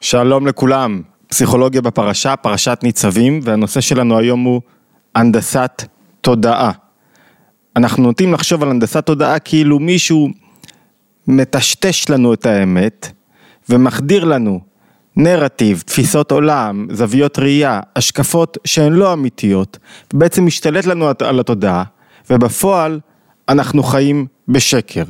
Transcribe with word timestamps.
שלום 0.00 0.46
לכולם, 0.46 1.02
פסיכולוגיה 1.28 1.80
בפרשה, 1.80 2.36
פרשת 2.36 2.78
ניצבים, 2.82 3.40
והנושא 3.42 3.80
שלנו 3.80 4.18
היום 4.18 4.42
הוא 4.42 4.60
הנדסת 5.14 5.82
תודעה. 6.20 6.72
אנחנו 7.76 8.02
נוטים 8.02 8.32
לחשוב 8.32 8.62
על 8.62 8.70
הנדסת 8.70 9.06
תודעה 9.06 9.38
כאילו 9.38 9.78
מישהו 9.78 10.28
מטשטש 11.26 12.10
לנו 12.10 12.34
את 12.34 12.46
האמת 12.46 13.12
ומחדיר 13.68 14.24
לנו 14.24 14.60
נרטיב, 15.16 15.82
תפיסות 15.86 16.32
עולם, 16.32 16.86
זוויות 16.90 17.38
ראייה, 17.38 17.80
השקפות 17.96 18.58
שהן 18.64 18.92
לא 18.92 19.12
אמיתיות, 19.12 19.78
ובעצם 20.14 20.46
משתלט 20.46 20.86
לנו 20.86 21.08
על 21.20 21.40
התודעה, 21.40 21.84
ובפועל 22.30 23.00
אנחנו 23.48 23.82
חיים 23.82 24.26
בשקר. 24.48 25.04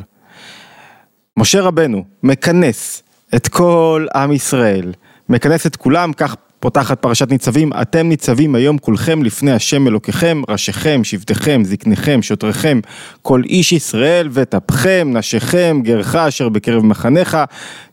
משה 1.37 1.61
רבנו 1.61 2.05
מכנס 2.23 3.03
את 3.35 3.49
כל 3.49 4.07
עם 4.15 4.33
ישראל, 4.33 4.93
מכנס 5.29 5.67
את 5.67 5.77
כולם, 5.77 6.13
כך 6.13 6.37
פותחת 6.61 7.03
פרשת 7.03 7.31
ניצבים, 7.31 7.73
אתם 7.83 8.09
ניצבים 8.09 8.55
היום 8.55 8.79
כולכם 8.79 9.23
לפני 9.23 9.53
השם 9.53 9.87
אלוקיכם, 9.87 10.43
ראשיכם, 10.49 11.05
שבטיכם, 11.05 11.63
זקניכם, 11.65 12.23
שוטריכם, 12.23 12.81
כל 13.23 13.43
איש 13.45 13.73
ישראל 13.73 14.29
וטפכם, 14.33 15.09
נשיכם, 15.13 15.81
גרך 15.83 16.15
אשר 16.15 16.49
בקרב 16.49 16.85
מחניך, 16.85 17.37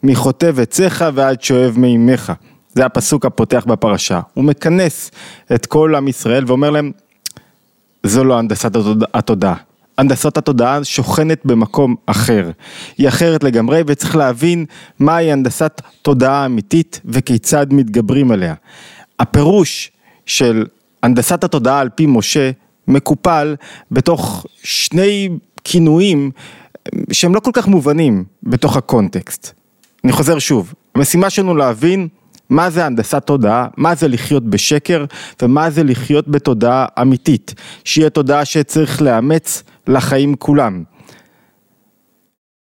מחוטב 0.04 0.60
עציך 0.60 1.06
ועד 1.14 1.42
שואב 1.42 1.74
מימיך. 1.78 2.32
זה 2.74 2.86
הפסוק 2.86 3.26
הפותח 3.26 3.66
בפרשה. 3.68 4.20
הוא 4.34 4.44
מכנס 4.44 5.12
את 5.54 5.66
כל 5.66 5.96
עם 5.96 6.08
ישראל 6.08 6.44
ואומר 6.48 6.70
להם, 6.70 6.92
זו 8.04 8.24
לא 8.24 8.40
הנדסת 8.40 8.72
התודעה. 9.14 9.56
הנדסת 9.98 10.38
התודעה 10.38 10.84
שוכנת 10.84 11.46
במקום 11.46 11.96
אחר. 12.06 12.52
היא 12.98 13.08
אחרת 13.08 13.44
לגמרי 13.44 13.82
וצריך 13.88 14.16
להבין 14.16 14.66
מהי 15.00 15.32
הנדסת 15.32 15.82
תודעה 16.02 16.46
אמיתית 16.46 17.02
וכיצד 17.06 17.68
מתגברים 17.74 18.32
עליה. 18.32 18.54
הפירוש 19.20 19.92
של 20.26 20.66
הנדסת 21.04 21.44
התודעה 21.44 21.80
על 21.80 21.90
פי 21.90 22.06
משה 22.06 22.52
מקופל 22.88 23.56
בתוך 23.92 24.46
שני 24.64 25.30
כינויים 25.64 26.32
שהם 27.12 27.36
לא 27.36 27.40
כל 27.40 27.52
כך 27.54 27.68
מובנים 27.68 28.24
בתוך 28.44 28.78
הקונטקסט. 28.78 29.52
אני 30.04 30.12
חוזר 30.12 30.40
שוב, 30.40 30.74
המשימה 30.96 31.30
שלנו 31.30 31.56
להבין 31.56 32.08
מה 32.50 32.70
זה 32.70 32.86
הנדסת 32.86 33.24
תודעה, 33.26 33.68
מה 33.78 33.96
זה 33.96 34.08
לחיות 34.08 34.44
בשקר 34.44 35.06
ומה 35.42 35.70
זה 35.70 35.84
לחיות 35.84 36.28
בתודעה 36.28 36.86
אמיתית, 37.02 37.54
שהיא 37.84 38.06
התודעה 38.06 38.46
שצריך 38.46 39.02
לאמץ 39.02 39.64
לחיים 39.88 40.36
כולם. 40.36 40.84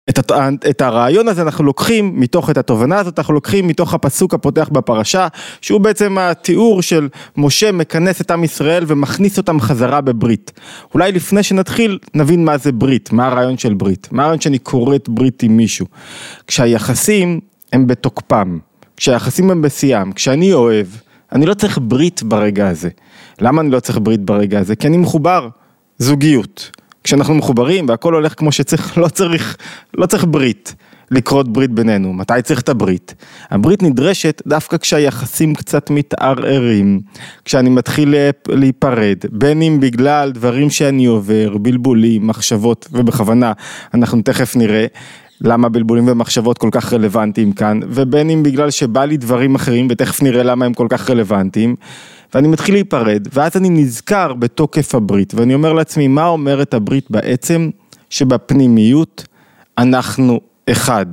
את, 0.10 0.32
את 0.70 0.82
הרעיון 0.82 1.28
הזה 1.28 1.42
אנחנו 1.42 1.64
לוקחים 1.64 2.20
מתוך, 2.20 2.50
את 2.50 2.58
התובנה 2.58 3.00
הזאת 3.00 3.20
אנחנו 3.20 3.34
לוקחים 3.34 3.68
מתוך 3.68 3.94
הפסוק 3.94 4.34
הפותח 4.34 4.70
בפרשה, 4.72 5.28
שהוא 5.62 5.82
בעצם 5.82 6.18
התיאור 6.18 6.82
של 6.82 7.10
משה 7.38 7.72
מכנס 7.72 8.22
את 8.22 8.32
עם 8.32 8.44
ישראל 8.44 8.84
ומכניס 8.88 9.38
אותם 9.38 9.60
חזרה 9.60 10.02
בברית. 10.02 10.52
אולי 10.94 11.12
לפני 11.12 11.44
שנתחיל 11.44 12.00
נבין 12.14 12.46
מה 12.46 12.58
זה 12.58 12.72
ברית, 12.72 13.12
מה 13.14 13.28
הרעיון 13.28 13.58
של 13.58 13.74
ברית, 13.74 14.08
מה 14.12 14.24
הרעיון 14.24 14.42
שאני 14.42 14.60
כורת 14.64 15.10
ברית 15.10 15.44
עם 15.44 15.58
מישהו. 15.58 15.86
כשהיחסים 16.48 17.40
הם 17.74 17.88
בתוקפם, 17.88 18.58
כשהיחסים 19.00 19.52
הם 19.52 19.62
בשיאם, 19.62 20.12
כשאני 20.12 20.54
אוהב, 20.54 20.88
אני 21.32 21.46
לא 21.46 21.54
צריך 21.54 21.80
ברית 21.82 22.24
ברגע 22.24 22.68
הזה. 22.68 22.90
למה 23.42 23.62
אני 23.62 23.70
לא 23.70 23.80
צריך 23.80 24.00
ברית 24.02 24.20
ברגע 24.20 24.60
הזה? 24.60 24.76
כי 24.76 24.88
אני 24.88 24.98
מחובר, 24.98 25.50
זוגיות. 25.98 26.72
כשאנחנו 27.04 27.36
מחוברים 27.36 27.90
והכל 27.90 28.14
הולך 28.14 28.34
כמו 28.38 28.52
שצריך, 28.52 28.98
לא 29.02 29.08
צריך, 29.08 29.58
לא 29.98 30.06
צריך 30.06 30.26
ברית. 30.28 30.76
לקרות 31.12 31.54
ברית 31.54 31.72
בינינו, 31.72 32.14
מתי 32.14 32.34
צריך 32.44 32.62
את 32.62 32.70
הברית? 32.70 33.16
הברית 33.50 33.84
נדרשת 33.84 34.42
דווקא 34.48 34.78
כשהיחסים 34.78 35.56
קצת 35.56 35.90
מתערערים, 35.90 37.02
כשאני 37.46 37.70
מתחיל 37.70 38.16
להיפרד, 38.48 39.18
בין 39.32 39.62
אם 39.62 39.80
בגלל 39.80 40.32
דברים 40.32 40.70
שאני 40.70 41.06
עובר, 41.06 41.58
בלבולים, 41.58 42.28
מחשבות, 42.28 42.88
ובכוונה, 42.92 43.54
אנחנו 43.94 44.22
תכף 44.22 44.56
נראה, 44.56 44.86
למה 45.42 45.70
בלבולים 45.70 46.08
ומחשבות 46.08 46.58
כל 46.58 46.70
כך 46.72 46.94
רלוונטיים 46.94 47.52
כאן, 47.52 47.80
ובין 47.90 48.30
אם 48.30 48.44
בגלל 48.44 48.72
שבא 48.72 49.06
לי 49.06 49.18
דברים 49.18 49.56
אחרים, 49.56 49.88
ותכף 49.90 50.22
נראה 50.22 50.44
למה 50.44 50.66
הם 50.66 50.74
כל 50.74 50.88
כך 50.90 51.10
רלוונטיים, 51.10 51.76
ואני 52.34 52.48
מתחיל 52.48 52.76
להיפרד, 52.76 53.28
ואז 53.34 53.58
אני 53.58 53.70
נזכר 53.70 54.34
בתוקף 54.34 54.96
הברית, 54.96 55.34
ואני 55.36 55.54
אומר 55.54 55.74
לעצמי, 55.74 56.08
מה 56.08 56.28
אומרת 56.28 56.74
הברית 56.74 57.12
בעצם? 57.12 57.70
שבפנימיות 58.10 59.28
אנחנו 59.78 60.40
אחד. 60.70 61.06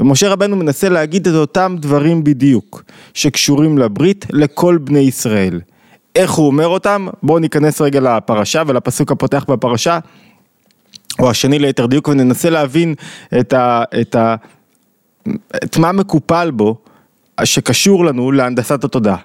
ומשה 0.00 0.28
רבנו 0.28 0.56
מנסה 0.56 0.88
להגיד 0.88 1.28
את 1.28 1.34
אותם 1.34 1.76
דברים 1.78 2.24
בדיוק, 2.24 2.82
שקשורים 3.14 3.78
לברית 3.78 4.26
לכל 4.30 4.78
בני 4.78 4.98
ישראל. 4.98 5.60
איך 6.16 6.30
הוא 6.30 6.46
אומר 6.46 6.66
אותם? 6.66 7.06
בואו 7.22 7.38
ניכנס 7.38 7.80
רגע 7.80 8.00
לפרשה 8.00 8.62
ולפסוק 8.66 9.12
הפותח 9.12 9.44
בפרשה. 9.48 9.98
או 11.18 11.30
השני 11.30 11.58
ליתר 11.58 11.86
דיוק, 11.86 12.08
וננסה 12.08 12.50
להבין 12.50 12.94
את, 13.40 13.52
ה, 13.52 13.82
את, 14.00 14.14
ה, 14.14 14.34
את 15.64 15.76
מה 15.76 15.92
מקופל 15.92 16.50
בו, 16.50 16.76
שקשור 17.44 18.04
לנו 18.04 18.32
להנדסת 18.32 18.84
התודעה. 18.84 19.16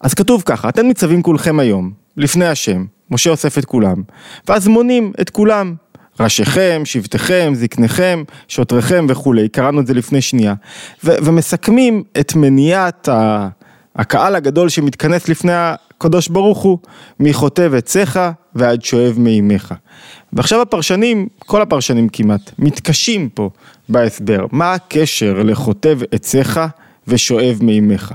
אז 0.00 0.14
כתוב 0.14 0.42
ככה, 0.46 0.68
אתם 0.68 0.86
ניצבים 0.86 1.22
כולכם 1.22 1.60
היום, 1.60 1.90
לפני 2.16 2.46
השם, 2.46 2.84
משה 3.10 3.30
אוסף 3.30 3.58
את 3.58 3.64
כולם, 3.64 4.02
ואז 4.48 4.68
מונים 4.68 5.12
את 5.20 5.30
כולם, 5.30 5.74
ראשיכם, 6.20 6.82
שבטיכם, 6.84 7.52
זקניכם, 7.54 8.22
שוטריכם 8.48 9.06
וכולי, 9.08 9.48
קראנו 9.48 9.80
את 9.80 9.86
זה 9.86 9.94
לפני 9.94 10.20
שנייה, 10.20 10.54
ו- 11.04 11.16
ומסכמים 11.22 12.02
את 12.20 12.34
מניעת 12.34 13.08
ה- 13.08 13.48
הקהל 13.96 14.34
הגדול 14.36 14.68
שמתכנס 14.68 15.28
לפני 15.28 15.52
הקדוש 15.96 16.28
ברוך 16.28 16.58
הוא, 16.58 16.78
מחוטב 17.20 17.74
עציך 17.74 18.20
ועד 18.54 18.82
שואב 18.82 19.14
מימיך. 19.18 19.74
ועכשיו 20.32 20.62
הפרשנים, 20.62 21.28
כל 21.38 21.62
הפרשנים 21.62 22.08
כמעט, 22.08 22.50
מתקשים 22.58 23.28
פה 23.28 23.50
בהסבר, 23.88 24.46
מה 24.52 24.74
הקשר 24.74 25.42
לחוטב 25.42 25.98
עציך 26.12 26.60
ושואב 27.08 27.58
מימיך? 27.62 28.14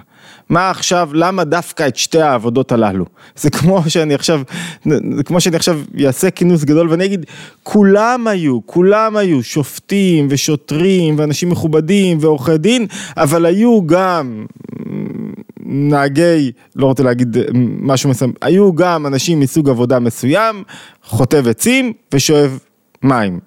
מה 0.50 0.70
עכשיו, 0.70 1.10
למה 1.14 1.44
דווקא 1.44 1.88
את 1.88 1.96
שתי 1.96 2.22
העבודות 2.22 2.72
הללו? 2.72 3.06
זה 3.36 3.50
כמו 3.50 3.84
שאני 3.88 4.14
עכשיו, 4.14 4.42
זה 4.86 5.24
כמו 5.26 5.42
שאני 5.42 5.56
עכשיו 5.56 5.80
אעשה 6.06 6.30
כינוס 6.30 6.64
גדול 6.64 6.90
ואני 6.90 7.06
אגיד, 7.06 7.26
כולם 7.64 8.28
היו, 8.28 8.60
כולם 8.66 9.18
היו 9.18 9.44
שופטים 9.44 10.28
ושוטרים 10.30 11.16
ואנשים 11.18 11.50
מכובדים 11.50 12.18
ועורכי 12.22 12.58
דין, 12.58 12.86
אבל 13.18 13.46
היו 13.46 13.88
גם 13.88 14.46
נהגי, 15.72 16.52
לא 16.76 16.86
רוצה 16.86 17.04
להגיד 17.04 17.38
משהו 17.82 18.10
מסוים, 18.10 18.34
היו 18.42 18.76
גם 18.76 19.06
אנשים 19.06 19.40
מסוג 19.40 19.70
עבודה 19.70 20.00
מסוים, 20.00 20.64
חוטב 21.04 21.48
עצים 21.48 21.94
ושואב 22.14 22.60
מים. 23.04 23.40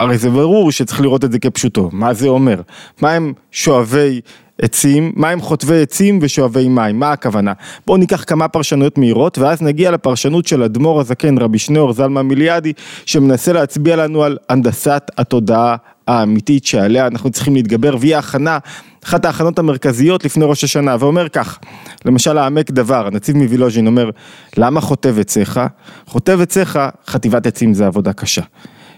הרי 0.00 0.18
זה 0.18 0.30
ברור 0.30 0.72
שצריך 0.72 1.00
לראות 1.00 1.24
את 1.24 1.32
זה 1.32 1.38
כפשוטו, 1.38 1.88
מה 1.92 2.14
זה 2.14 2.28
אומר? 2.28 2.60
מה 3.02 3.12
הם 3.12 3.32
שואבי 3.50 4.20
עצים, 4.62 5.12
מה 5.16 5.30
הם 5.30 5.40
חוטבי 5.40 5.82
עצים 5.82 6.18
ושואבי 6.22 6.68
מים, 6.68 6.98
מה 6.98 7.12
הכוונה? 7.12 7.52
בואו 7.86 7.98
ניקח 7.98 8.24
כמה 8.26 8.48
פרשנויות 8.48 8.98
מהירות 8.98 9.38
ואז 9.38 9.62
נגיע 9.62 9.90
לפרשנות 9.90 10.46
של 10.46 10.62
אדמו"ר 10.62 11.00
הזקן 11.00 11.38
רבי 11.38 11.58
שניאור 11.58 11.92
זלמן 11.92 12.22
מיליאדי 12.22 12.72
שמנסה 13.06 13.52
להצביע 13.52 13.96
לנו 13.96 14.22
על 14.22 14.38
הנדסת 14.48 15.02
התודעה 15.18 15.76
האמיתית 16.06 16.66
שעליה 16.66 17.06
אנחנו 17.06 17.30
צריכים 17.30 17.54
להתגבר 17.54 17.96
והיא 18.00 18.16
ההכנה, 18.16 18.58
אחת 19.04 19.24
ההכנות 19.24 19.58
המרכזיות 19.58 20.24
לפני 20.24 20.44
ראש 20.44 20.64
השנה 20.64 20.96
ואומר 21.00 21.28
כך, 21.28 21.58
למשל 22.04 22.38
העמק 22.38 22.70
דבר, 22.70 23.06
הנציב 23.06 23.36
מווילוז'ין 23.36 23.86
אומר 23.86 24.10
למה 24.56 24.80
חוטב 24.80 25.18
עציך? 25.18 25.60
חוטב 26.06 26.40
עציך, 26.40 26.78
חטיבת 27.06 27.46
עצים 27.46 27.74
זה 27.74 27.86
עבודה 27.86 28.12
קשה, 28.12 28.42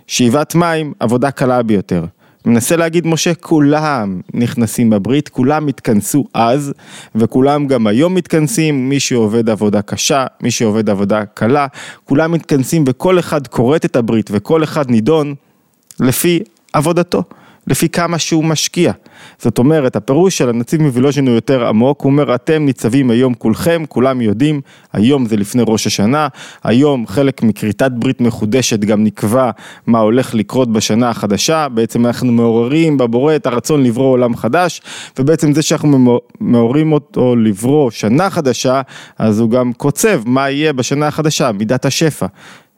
שאיבת 0.07 0.55
מים 0.55 0.93
עבודה 1.01 1.31
קלה 1.31 1.63
ביותר 1.63 2.05
מנסה 2.47 2.77
להגיד 2.77 3.07
משה, 3.07 3.35
כולם 3.35 4.21
נכנסים 4.35 4.91
בברית, 4.91 5.29
כולם 5.29 5.69
התכנסו 5.69 6.25
אז, 6.35 6.73
וכולם 7.15 7.67
גם 7.67 7.87
היום 7.87 8.15
מתכנסים, 8.15 8.89
מי 8.89 9.01
שעובד 9.01 9.51
עבודה 9.51 9.83
קשה, 9.83 10.27
מי 10.41 10.51
שעובד 10.51 10.91
עבודה 10.91 11.25
קלה, 11.25 11.67
כולם 12.05 12.33
מתכנסים 12.33 12.85
וכל 12.87 13.19
אחד 13.19 13.47
כורת 13.47 13.85
את 13.85 13.97
הברית 13.97 14.31
וכל 14.33 14.65
אחד 14.65 14.91
נידון 14.91 15.35
לפי 16.01 16.41
עבודתו. 16.73 17.23
לפי 17.67 17.89
כמה 17.89 18.19
שהוא 18.19 18.45
משקיע. 18.45 18.93
זאת 19.39 19.59
אומרת, 19.59 19.97
הפירוש 19.97 20.39
של 20.39 20.49
הנציב 20.49 20.83
מווילוז'ין 20.83 21.27
הוא 21.27 21.35
יותר 21.35 21.67
עמוק, 21.67 22.01
הוא 22.01 22.11
אומר, 22.11 22.35
אתם 22.35 22.65
ניצבים 22.65 23.11
היום 23.11 23.35
כולכם, 23.35 23.83
כולם 23.89 24.21
יודעים, 24.21 24.61
היום 24.93 25.27
זה 25.27 25.37
לפני 25.37 25.63
ראש 25.67 25.87
השנה, 25.87 26.29
היום 26.65 27.07
חלק 27.07 27.43
מכריתת 27.43 27.91
ברית 27.95 28.21
מחודשת 28.21 28.81
גם 28.81 29.05
נקבע 29.05 29.51
מה 29.87 29.99
הולך 29.99 30.35
לקרות 30.35 30.73
בשנה 30.73 31.11
החדשה, 31.11 31.69
בעצם 31.69 32.07
אנחנו 32.07 32.33
מעוררים 32.33 32.99
בבורא 32.99 33.37
את 33.37 33.47
הרצון 33.47 33.83
לברוא 33.83 34.13
עולם 34.13 34.37
חדש, 34.37 34.83
ובעצם 35.19 35.53
זה 35.53 35.63
שאנחנו 35.63 36.21
מעוררים 36.41 36.93
אותו 36.93 37.37
לברוא 37.37 37.91
שנה 37.91 38.31
חדשה, 38.31 38.81
אז 39.19 39.41
הוא 39.41 39.51
גם 39.51 39.73
קוצב 39.73 40.23
מה 40.27 40.51
יהיה 40.51 40.73
בשנה 40.73 41.07
החדשה, 41.07 41.53
מידת 41.53 41.85
השפע. 41.85 42.27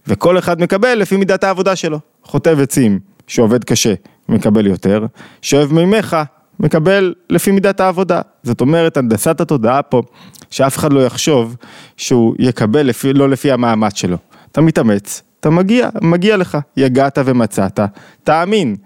וכל 0.06 0.38
אחד 0.38 0.60
מקבל 0.60 0.94
לפי 0.94 1.16
מידת 1.16 1.44
העבודה 1.44 1.76
שלו, 1.76 1.98
חוטב 2.22 2.60
עצים, 2.60 2.98
שעובד 3.26 3.64
קשה. 3.64 3.94
מקבל 4.28 4.66
יותר, 4.66 5.06
שואב 5.42 5.72
מימיך, 5.72 6.16
מקבל 6.60 7.14
לפי 7.30 7.50
מידת 7.50 7.80
העבודה. 7.80 8.20
זאת 8.42 8.60
אומרת, 8.60 8.96
הנדסת 8.96 9.40
התודעה 9.40 9.82
פה, 9.82 10.02
שאף 10.50 10.78
אחד 10.78 10.92
לא 10.92 11.06
יחשוב 11.06 11.56
שהוא 11.96 12.34
יקבל 12.38 12.82
לפי, 12.82 13.12
לא 13.12 13.28
לפי 13.28 13.52
המאמץ 13.52 13.96
שלו. 13.96 14.16
אתה 14.52 14.60
מתאמץ, 14.60 15.22
אתה 15.40 15.50
מגיע, 15.50 15.88
מגיע 16.02 16.36
לך. 16.36 16.58
יגעת 16.76 17.18
ומצאת, 17.24 17.80
תאמין. 18.24 18.76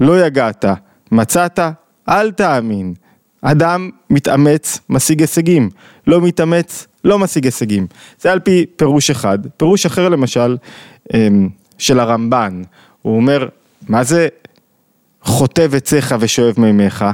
לא 0.00 0.26
יגעת, 0.26 0.64
מצאת, 1.12 1.60
אל 2.08 2.30
תאמין. 2.30 2.94
אדם 3.42 3.90
מתאמץ, 4.10 4.80
משיג 4.90 5.20
הישגים. 5.20 5.70
לא 6.06 6.20
מתאמץ, 6.20 6.86
לא 7.04 7.18
משיג 7.18 7.44
הישגים. 7.44 7.86
זה 8.20 8.32
על 8.32 8.40
פי 8.40 8.66
פירוש 8.76 9.10
אחד. 9.10 9.38
פירוש 9.56 9.86
אחר 9.86 10.08
למשל, 10.08 10.56
אמ, 11.14 11.48
של 11.78 12.00
הרמב"ן, 12.00 12.62
הוא 13.02 13.16
אומר, 13.16 13.48
מה 13.88 14.04
זה 14.04 14.28
חוטב 15.24 15.74
עציך 15.74 16.14
ושואב 16.20 16.54
מימיך? 16.58 17.04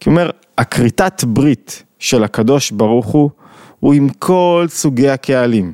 כי 0.00 0.10
אומר, 0.10 0.30
הכריתת 0.58 1.24
ברית 1.24 1.82
של 1.98 2.24
הקדוש 2.24 2.70
ברוך 2.70 3.06
הוא, 3.06 3.30
הוא 3.80 3.94
עם 3.94 4.08
כל 4.08 4.66
סוגי 4.68 5.08
הקהלים. 5.08 5.72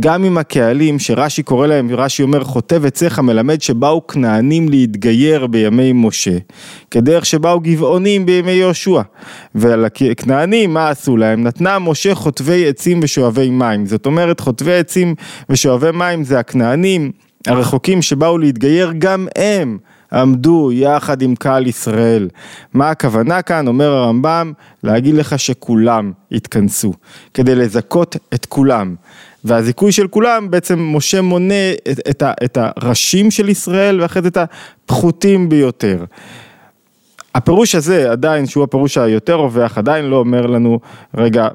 גם 0.00 0.24
עם 0.24 0.38
הקהלים 0.38 0.98
שרש"י 0.98 1.42
קורא 1.42 1.66
להם, 1.66 1.88
רש"י 1.90 2.22
אומר 2.22 2.44
חוטב 2.44 2.84
עציך 2.86 3.18
מלמד 3.18 3.62
שבאו 3.62 4.06
כנענים 4.06 4.68
להתגייר 4.68 5.46
בימי 5.46 5.92
משה, 5.94 6.38
כדרך 6.90 7.26
שבאו 7.26 7.60
גבעונים 7.60 8.26
בימי 8.26 8.50
יהושע. 8.50 9.02
ועל 9.54 9.84
הכנענים 9.84 10.74
מה 10.74 10.88
עשו 10.88 11.16
להם? 11.16 11.42
נתנה 11.42 11.78
משה 11.78 12.14
חוטבי 12.14 12.68
עצים 12.68 13.00
ושואבי 13.02 13.50
מים, 13.50 13.86
זאת 13.86 14.06
אומרת 14.06 14.40
חוטבי 14.40 14.74
עצים 14.74 15.14
ושואבי 15.48 15.90
מים 15.90 16.24
זה 16.24 16.38
הכנענים 16.38 17.12
הרחוקים 17.46 18.02
שבאו 18.02 18.38
להתגייר 18.38 18.92
גם 18.98 19.28
הם. 19.36 19.78
עמדו 20.12 20.70
יחד 20.72 21.22
עם 21.22 21.34
קהל 21.34 21.66
ישראל. 21.66 22.28
מה 22.74 22.90
הכוונה 22.90 23.42
כאן? 23.42 23.68
אומר 23.68 23.92
הרמב"ם, 23.92 24.52
להגיד 24.82 25.14
לך 25.14 25.38
שכולם 25.38 26.12
התכנסו, 26.32 26.92
כדי 27.34 27.54
לזכות 27.54 28.16
את 28.34 28.46
כולם. 28.46 28.94
והזיכוי 29.44 29.92
של 29.92 30.08
כולם 30.08 30.50
בעצם 30.50 30.78
משה 30.78 31.20
מונה 31.20 31.72
את, 31.90 32.00
את, 32.10 32.22
את 32.44 32.58
הראשים 32.60 33.30
של 33.30 33.48
ישראל 33.48 34.00
ואחרי 34.00 34.22
זה 34.22 34.28
את 34.28 34.36
הפחותים 34.36 35.48
ביותר. 35.48 36.04
הפירוש 37.34 37.74
הזה 37.74 38.10
עדיין, 38.12 38.46
שהוא 38.46 38.64
הפירוש 38.64 38.98
היותר 38.98 39.34
רווח, 39.34 39.78
עדיין 39.78 40.04
לא 40.04 40.16
אומר 40.16 40.46
לנו, 40.46 40.80
רגע, 41.16 41.48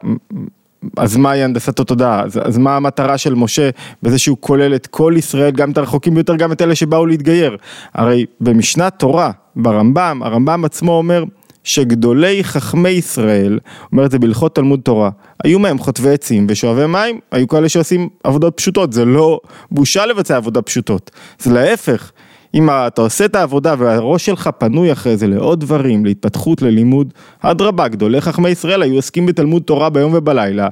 אז 0.98 1.18
מהי 1.18 1.44
הנדסת 1.44 1.80
התודעה? 1.80 2.24
אז, 2.24 2.40
אז 2.44 2.58
מה 2.58 2.76
המטרה 2.76 3.18
של 3.18 3.36
משה 3.36 3.70
בזה 4.04 4.18
שהוא 4.18 4.38
כולל 4.40 4.76
את 4.76 4.88
כל 4.88 5.14
ישראל, 5.18 5.52
גם 5.52 5.72
את 5.72 5.78
הרחוקים 5.78 6.14
ביותר, 6.16 6.36
גם 6.36 6.52
את 6.52 6.62
אלה 6.62 6.76
שבאו 6.76 7.06
להתגייר? 7.06 7.58
הרי 7.94 8.26
במשנת 8.42 8.94
תורה, 8.98 9.32
ברמב"ם, 9.56 10.22
הרמב"ם 10.24 10.66
עצמו 10.66 10.92
אומר 10.92 11.24
שגדולי 11.64 12.44
חכמי 12.44 12.90
ישראל, 12.90 13.60
אומר 13.92 14.06
את 14.06 14.12
זה 14.12 14.20
בהלכות 14.20 14.56
תלמוד 14.56 14.80
תורה, 14.84 15.10
היו 15.44 15.60
מהם 15.60 15.78
חוטבי 15.78 16.10
עצים 16.10 16.46
ושואבי 16.50 16.86
מים, 16.86 17.20
היו 17.32 17.48
כאלה 17.48 17.70
שעושים 17.70 18.10
עבודות 18.24 18.58
פשוטות, 18.58 18.94
זה 18.94 19.06
לא 19.06 19.40
בושה 19.72 20.06
לבצע 20.06 20.36
עבודות 20.38 20.66
פשוטות, 20.66 21.12
זה 21.40 21.54
להפך. 21.54 22.12
אם 22.54 22.70
אתה 22.70 23.02
עושה 23.02 23.26
את 23.26 23.36
העבודה 23.36 23.76
והראש 23.78 24.26
שלך 24.26 24.50
פנוי 24.58 24.92
אחרי 24.92 25.18
זה 25.18 25.28
לעוד 25.28 25.60
דברים, 25.60 26.06
להתפתחות, 26.06 26.62
ללימוד, 26.62 27.14
אדרבה, 27.42 27.88
גדולי 27.88 28.22
חכמי 28.22 28.50
ישראל 28.50 28.82
היו 28.82 28.96
עוסקים 28.96 29.26
בתלמוד 29.26 29.62
תורה 29.62 29.90
ביום 29.90 30.12
ובלילה, 30.16 30.68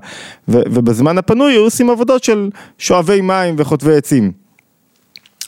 ו- 0.48 0.62
ובזמן 0.72 1.18
הפנוי 1.18 1.54
היו 1.54 1.62
עושים 1.62 1.89
עבודות 1.89 2.24
של 2.24 2.50
שואבי 2.78 3.22
מים 3.22 3.56
וחוטבי 3.57 3.95
עצים. 3.95 4.31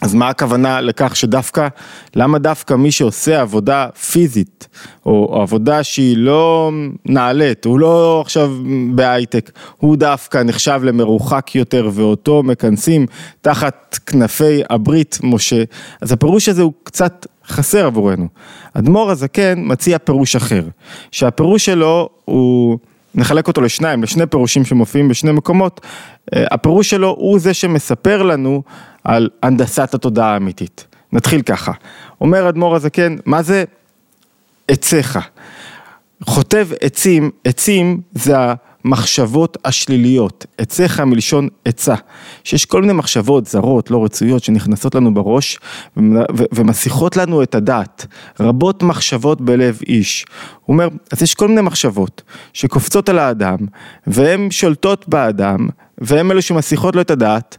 אז 0.04 0.14
מה 0.14 0.30
הכוונה 0.30 0.82
לכך 0.82 1.16
שדווקא, 1.16 1.68
למה 2.16 2.40
דווקא 2.40 2.74
מי 2.74 2.92
שעושה 2.92 3.42
עבודה 3.42 3.88
פיזית, 4.12 4.68
או, 5.06 5.42
עבודה 5.42 5.84
שהיא 5.84 6.18
לא 6.18 6.72
נעלית, 7.06 7.66
הוא 7.66 7.80
לא 7.80 8.22
עכשיו 8.22 8.52
בהייטק, 8.96 9.52
הוא 9.78 9.96
דווקא 9.98 10.44
נחשב 10.44 10.82
למרוחק 10.84 11.56
יותר 11.56 11.90
ואותו 11.94 12.44
מכנסים 12.44 13.06
תחת 13.42 14.00
כנפי 14.06 14.62
הברית 14.70 15.20
משה, 15.24 15.64
אז 16.02 16.12
הפירוש 16.12 16.50
הזה 16.50 16.62
הוא 16.62 16.74
קצת 16.84 17.28
חסר 17.48 17.86
עבורנו. 17.86 18.28
אדמו"ר 18.74 19.12
הזקן 19.12 19.54
מציע 19.58 19.98
פירוש 19.98 20.36
אחר, 20.36 20.64
שהפירוש 21.12 21.66
שלו 21.66 22.10
הוא... 22.26 22.78
נחלק 23.16 23.48
אותו 23.48 23.62
לשניים, 23.62 24.04
לשני 24.04 24.26
פירושים 24.26 24.66
שמופיעים 24.66 25.08
בשני 25.08 25.32
מקומות, 25.32 25.82
אה, 26.36 26.46
הפירוש 26.52 26.90
שלו 26.90 27.16
הוא 27.18 27.40
זה 27.40 27.54
שמספר 27.54 28.24
לנו 28.24 28.64
על 29.04 29.30
הנדסת 29.44 29.94
התודעה 29.94 30.34
האמיתית. 30.34 30.88
נתחיל 31.14 31.42
ככה, 31.42 31.72
אומר 32.22 32.50
אדמו"ר 32.50 32.76
הזקן, 32.76 33.16
מה 33.26 33.44
זה 33.44 33.64
עציך? 34.68 35.20
חוטב 36.24 36.68
עצים, 36.82 37.32
עצים 37.44 38.02
זה 38.12 38.36
המחשבות 38.86 39.58
השליליות, 39.66 40.46
עציך 40.58 41.00
מלשון 41.00 41.48
עצה, 41.66 41.96
שיש 42.44 42.66
כל 42.66 42.82
מיני 42.82 42.94
מחשבות 42.94 43.46
זרות, 43.46 43.92
לא 43.92 44.06
רצויות, 44.06 44.44
שנכנסות 44.44 44.96
לנו 44.96 45.14
בראש 45.14 45.60
ומסיחות 46.54 47.18
לנו 47.18 47.44
את 47.44 47.56
הדעת, 47.56 48.06
רבות 48.40 48.84
מחשבות 48.84 49.42
בלב 49.42 49.80
איש. 49.88 50.26
הוא 50.66 50.74
אומר, 50.74 50.88
אז 51.12 51.22
יש 51.22 51.36
כל 51.36 51.48
מיני 51.48 51.62
מחשבות 51.62 52.22
שקופצות 52.54 53.10
על 53.10 53.20
האדם, 53.20 53.58
והן 54.08 54.52
שולטות 54.52 55.10
באדם, 55.10 55.70
והן 55.98 56.32
אלו 56.32 56.42
שמסיחות 56.42 56.96
לו 56.96 57.02
את 57.02 57.12
הדעת, 57.12 57.58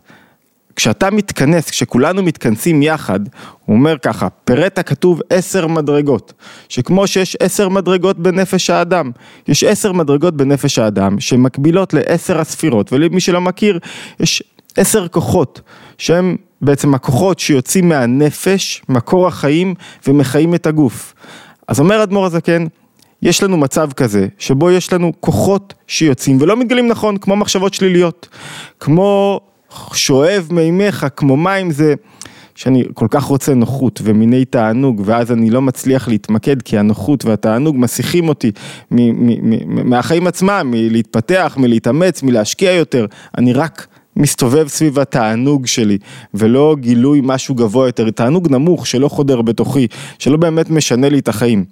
כשאתה 0.77 1.11
מתכנס, 1.11 1.71
כשכולנו 1.71 2.23
מתכנסים 2.23 2.83
יחד, 2.83 3.21
הוא 3.65 3.77
אומר 3.77 3.99
ככה, 3.99 4.29
פירט 4.45 4.79
הכתוב 4.79 5.21
עשר 5.31 5.67
מדרגות, 5.67 6.33
שכמו 6.69 7.07
שיש 7.07 7.37
עשר 7.41 7.69
מדרגות 7.69 8.19
בנפש 8.19 8.71
האדם, 8.71 9.11
יש 9.49 9.65
עשר 9.65 9.93
מדרגות 9.93 10.37
בנפש 10.37 10.79
האדם 10.79 11.21
שמקבילות 11.21 11.95
לעשר 11.95 12.41
הספירות, 12.41 12.93
ולמי 12.93 13.21
שלא 13.21 13.41
מכיר, 13.41 13.79
יש 14.21 14.43
עשר 14.77 15.09
כוחות 15.09 15.61
שהם 15.99 16.37
בעצם 16.61 16.95
הכוחות 16.95 17.39
שיוצאים 17.39 17.89
מהנפש, 17.89 18.83
מקור 18.89 19.27
החיים 19.27 19.75
ומחיים 20.07 20.55
את 20.55 20.67
הגוף. 20.67 21.15
אז 21.69 21.81
אומר 21.81 22.03
אדמו"ר 22.03 22.27
הזקן, 22.27 22.67
יש 23.23 23.43
לנו 23.43 23.57
מצב 23.57 23.93
כזה, 23.93 24.27
שבו 24.39 24.71
יש 24.71 24.93
לנו 24.93 25.13
כוחות 25.21 25.75
שיוצאים 25.87 26.39
ולא 26.41 26.57
מתגלים 26.57 26.89
נכון, 26.89 27.17
כמו 27.17 27.37
מחשבות 27.37 27.75
שליליות, 27.75 28.29
כמו 28.81 29.41
שואב 29.95 30.49
מימיך 30.51 31.07
כמו 31.17 31.37
מים 31.37 31.71
זה 31.71 31.95
שאני 32.55 32.85
כל 32.95 33.07
כך 33.11 33.25
רוצה 33.25 33.55
נוחות 33.55 34.01
ומיני 34.05 34.45
תענוג 34.45 35.03
ואז 35.05 35.33
אני 35.33 35.51
לא 35.51 35.63
מצליח 35.63 36.09
להתמקד 36.09 36.63
כי 36.63 36.79
הנוחות 36.79 37.25
והתענוג 37.25 37.77
מסיחים 37.79 38.29
אותי 38.29 38.51
מהחיים 39.67 40.27
עצמם, 40.27 40.71
מלהתפתח, 40.71 41.57
מלהתאמץ, 41.61 42.23
מלהשקיע 42.23 42.73
יותר, 42.73 43.07
אני 43.39 43.53
רק 43.53 43.87
מסתובב 44.17 44.69
סביב 44.69 44.99
התענוג 44.99 45.67
שלי 45.67 45.99
ולא 46.35 46.77
גילוי 46.81 47.21
משהו 47.25 47.55
גבוה 47.55 47.87
יותר, 47.87 48.11
תענוג 48.11 48.51
נמוך 48.51 48.87
שלא 48.87 49.09
חודר 49.09 49.43
בתוכי, 49.43 49.87
שלא 50.19 50.37
באמת 50.37 50.71
משנה 50.71 51.09
לי 51.09 51.19
את 51.19 51.29
החיים. 51.29 51.65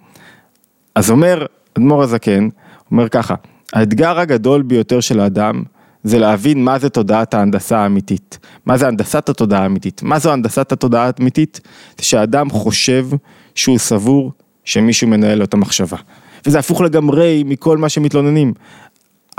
אז 0.95 1.11
אומר 1.11 1.47
אדמו"ר 1.79 2.03
הזקן, 2.03 2.49
אומר 2.91 3.09
ככה, 3.09 3.35
האתגר 3.73 4.19
הגדול 4.19 4.63
ביותר 4.63 5.01
של 5.01 5.21
האדם 5.21 5.63
זה 6.05 6.19
להבין 6.19 6.65
מה 6.65 6.79
זה 6.79 6.89
תודעת 6.89 7.35
ההנדסה 7.35 7.79
האמיתית. 7.79 8.39
מה 8.67 8.77
זה 8.77 8.89
הנדסת 8.89 9.29
התודעה 9.29 9.63
האמיתית? 9.63 10.03
מה 10.03 10.19
זו 10.19 10.33
הנדסת 10.33 10.73
התודעה 10.73 11.11
האמיתית? 11.19 11.61
זה 11.99 12.05
שהאדם 12.05 12.51
חושב 12.51 13.07
שהוא 13.55 13.79
סבור 13.79 14.33
שמישהו 14.65 15.09
מנהל 15.09 15.39
לו 15.39 15.45
את 15.45 15.55
המחשבה. 15.55 15.97
וזה 16.47 16.59
הפוך 16.59 16.81
לגמרי 16.81 17.43
מכל 17.47 17.79
מה 17.79 17.89
שמתלוננים. 17.89 18.53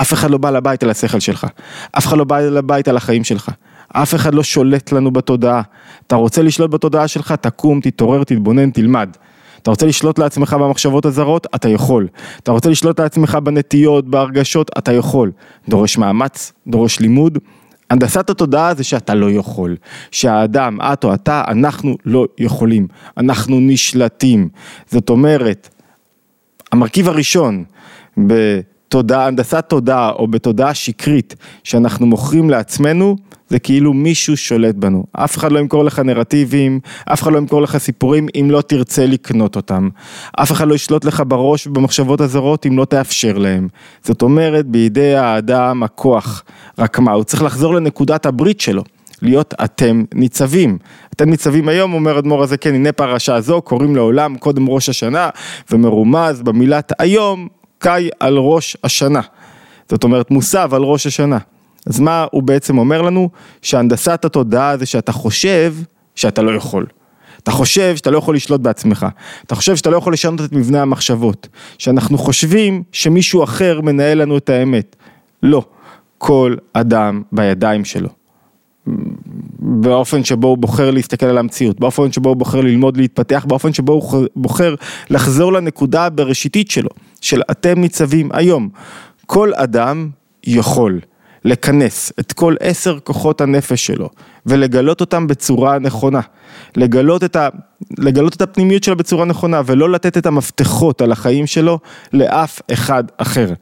אף 0.02 0.12
אחד 0.12 0.30
לא 0.30 0.38
בא 0.38 0.50
לבית 0.50 0.82
על 0.82 0.90
השכל 0.90 1.20
שלך, 1.20 1.46
אף 1.92 2.06
אחד 2.06 2.16
לא 2.16 2.24
בא 2.24 2.40
לבית 2.40 2.88
על 2.88 2.96
החיים 2.96 3.24
שלך, 3.24 3.50
אף 3.88 4.14
אחד 4.14 4.34
לא 4.34 4.42
שולט 4.42 4.92
לנו 4.92 5.10
בתודעה. 5.10 5.62
אתה 6.06 6.16
רוצה 6.16 6.42
לשלוט 6.42 6.70
בתודעה 6.70 7.08
שלך, 7.08 7.32
תקום, 7.32 7.80
תתעורר, 7.80 8.24
תתבונן, 8.24 8.70
תלמד. 8.70 9.08
אתה 9.64 9.70
רוצה 9.70 9.86
לשלוט 9.86 10.18
לעצמך 10.18 10.52
במחשבות 10.60 11.06
הזרות? 11.06 11.46
אתה 11.54 11.68
יכול. 11.68 12.08
אתה 12.42 12.52
רוצה 12.52 12.70
לשלוט 12.70 13.00
לעצמך 13.00 13.38
בנטיות, 13.42 14.08
בהרגשות? 14.08 14.70
אתה 14.78 14.92
יכול. 14.92 15.32
דורש 15.68 15.98
מאמץ, 15.98 16.52
דורש 16.66 17.00
לימוד. 17.00 17.38
הנדסת 17.90 18.30
התודעה 18.30 18.74
זה 18.74 18.84
שאתה 18.84 19.14
לא 19.14 19.30
יכול, 19.30 19.76
שהאדם, 20.10 20.78
את 20.80 21.04
או 21.04 21.14
אתה, 21.14 21.44
אנחנו 21.48 21.96
לא 22.04 22.26
יכולים, 22.38 22.86
אנחנו 23.16 23.60
נשלטים. 23.60 24.48
זאת 24.90 25.10
אומרת, 25.10 25.68
המרכיב 26.72 27.08
הראשון 27.08 27.64
בתודעה, 28.18 29.26
הנדסת 29.26 29.64
תודעה 29.68 30.10
או 30.10 30.28
בתודעה 30.28 30.74
שקרית 30.74 31.34
שאנחנו 31.62 32.06
מוכרים 32.06 32.50
לעצמנו, 32.50 33.16
זה 33.54 33.58
כאילו 33.58 33.92
מישהו 33.92 34.36
שולט 34.36 34.74
בנו. 34.74 35.04
אף 35.12 35.36
אחד 35.36 35.52
לא 35.52 35.58
ימכור 35.58 35.84
לך 35.84 35.98
נרטיבים, 35.98 36.80
אף 37.12 37.22
אחד 37.22 37.32
לא 37.32 37.38
ימכור 37.38 37.62
לך 37.62 37.76
סיפורים 37.76 38.26
אם 38.40 38.50
לא 38.50 38.60
תרצה 38.60 39.06
לקנות 39.06 39.56
אותם. 39.56 39.88
אף 40.36 40.52
אחד 40.52 40.68
לא 40.68 40.74
ישלוט 40.74 41.04
לך 41.04 41.22
בראש 41.26 41.66
ובמחשבות 41.66 42.20
הזרות 42.20 42.66
אם 42.66 42.78
לא 42.78 42.84
תאפשר 42.84 43.38
להם. 43.38 43.68
זאת 44.02 44.22
אומרת, 44.22 44.66
בידי 44.66 45.14
האדם 45.14 45.82
הכוח. 45.82 46.44
רק 46.78 46.98
מה, 46.98 47.12
הוא 47.12 47.24
צריך 47.24 47.42
לחזור 47.42 47.74
לנקודת 47.74 48.26
הברית 48.26 48.60
שלו. 48.60 48.84
להיות 49.22 49.54
אתם 49.64 50.04
ניצבים. 50.14 50.78
אתם 51.12 51.30
ניצבים 51.30 51.68
היום, 51.68 51.94
אומר 51.94 52.18
אדמו"ר 52.18 52.42
הזה, 52.42 52.56
כן, 52.56 52.74
הנה 52.74 52.92
פרשה 52.92 53.40
זו, 53.40 53.62
קוראים 53.62 53.96
לעולם 53.96 54.36
קודם 54.36 54.68
ראש 54.68 54.88
השנה, 54.88 55.28
ומרומז 55.70 56.42
במילת 56.42 56.92
היום, 56.98 57.48
קאי 57.78 58.08
על 58.20 58.36
ראש 58.36 58.76
השנה. 58.84 59.20
זאת 59.88 60.04
אומרת, 60.04 60.30
מוסב 60.30 60.74
על 60.74 60.82
ראש 60.82 61.06
השנה. 61.06 61.38
אז 61.86 62.00
מה 62.00 62.26
הוא 62.30 62.42
בעצם 62.42 62.78
אומר 62.78 63.02
לנו? 63.02 63.28
שהנדסת 63.62 64.24
התודעה 64.24 64.76
זה 64.76 64.86
שאתה 64.86 65.12
חושב 65.12 65.74
שאתה 66.14 66.42
לא 66.42 66.50
יכול. 66.56 66.86
אתה 67.42 67.50
חושב 67.50 67.96
שאתה 67.96 68.10
לא 68.10 68.18
יכול 68.18 68.34
לשלוט 68.34 68.60
בעצמך, 68.60 69.06
אתה 69.46 69.54
חושב 69.54 69.76
שאתה 69.76 69.90
לא 69.90 69.96
יכול 69.96 70.12
לשנות 70.12 70.40
את 70.40 70.52
מבנה 70.52 70.82
המחשבות, 70.82 71.48
שאנחנו 71.78 72.18
חושבים 72.18 72.82
שמישהו 72.92 73.44
אחר 73.44 73.80
מנהל 73.80 74.22
לנו 74.22 74.36
את 74.36 74.48
האמת. 74.48 74.96
לא, 75.42 75.64
כל 76.18 76.56
אדם 76.72 77.22
בידיים 77.32 77.84
שלו. 77.84 78.08
באופן 79.58 80.24
שבו 80.24 80.48
הוא 80.48 80.58
בוחר 80.58 80.90
להסתכל 80.90 81.26
על 81.26 81.38
המציאות, 81.38 81.80
באופן 81.80 82.12
שבו 82.12 82.28
הוא 82.28 82.36
בוחר 82.36 82.60
ללמוד 82.60 82.96
להתפתח, 82.96 83.44
באופן 83.48 83.72
שבו 83.72 83.92
הוא 83.92 84.26
בוחר 84.36 84.74
לחזור 85.10 85.52
לנקודה 85.52 86.06
הבראשיתית 86.06 86.70
שלו, 86.70 86.90
של 87.20 87.42
אתם 87.50 87.80
ניצבים 87.80 88.30
היום. 88.32 88.68
כל 89.26 89.54
אדם 89.54 90.08
יכול. 90.46 91.00
לכנס 91.44 92.12
את 92.20 92.32
כל 92.32 92.54
עשר 92.60 92.98
כוחות 93.04 93.40
הנפש 93.40 93.86
שלו 93.86 94.08
ולגלות 94.46 95.00
אותם 95.00 95.26
בצורה 95.26 95.78
נכונה, 95.78 96.20
לגלות 96.76 97.24
את, 97.24 97.36
ה, 97.36 97.48
לגלות 97.98 98.36
את 98.36 98.42
הפנימיות 98.42 98.84
שלו 98.84 98.96
בצורה 98.96 99.24
נכונה 99.24 99.60
ולא 99.66 99.90
לתת 99.90 100.18
את 100.18 100.26
המפתחות 100.26 101.00
על 101.00 101.12
החיים 101.12 101.46
שלו 101.46 101.78
לאף 102.12 102.60
אחד 102.72 103.04
אחר. 103.16 103.52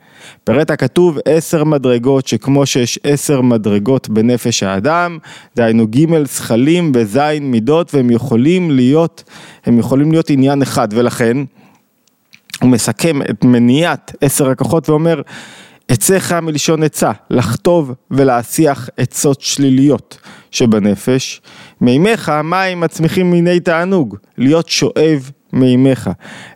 פרטה 0.45 0.77
כתוב 0.77 1.19
עשר 1.25 1.65
מדרגות 1.65 2.27
שכמו 2.27 2.67
שיש 2.67 2.99
עשר 3.05 3.41
מדרגות 3.41 4.09
בנפש 4.09 4.63
האדם, 4.63 5.19
דהיינו 5.57 5.87
ג' 5.87 6.25
זכלים 6.25 6.93
וז' 6.95 7.19
מידות 7.41 7.95
והם 7.95 8.11
יכולים 8.11 8.71
להיות, 8.71 9.25
הם 9.67 9.79
יכולים 9.79 10.13
להיות 10.13 10.31
עניין 10.31 10.63
אחד 10.63 10.89
ולכן 10.91 11.37
הוא 12.61 12.71
מסכם 12.71 13.23
את 13.23 13.45
מניעת 13.45 14.13
עשר 14.21 14.51
הכוחות 14.51 14.89
ואומר 14.89 15.23
עצך 15.89 16.33
מלשון 16.33 16.83
עצה, 16.83 17.11
לחטוב 17.31 17.93
ולהסיח 18.11 18.89
עצות 18.97 19.41
שליליות 19.41 20.19
שבנפש. 20.51 21.41
מימיך 21.81 22.33
מים 22.45 22.83
הצמיחים 22.83 23.31
מיני 23.31 23.61
תענוג, 23.61 24.17
להיות 24.39 24.69
שואב 24.69 25.31
מימיך, 25.53 26.11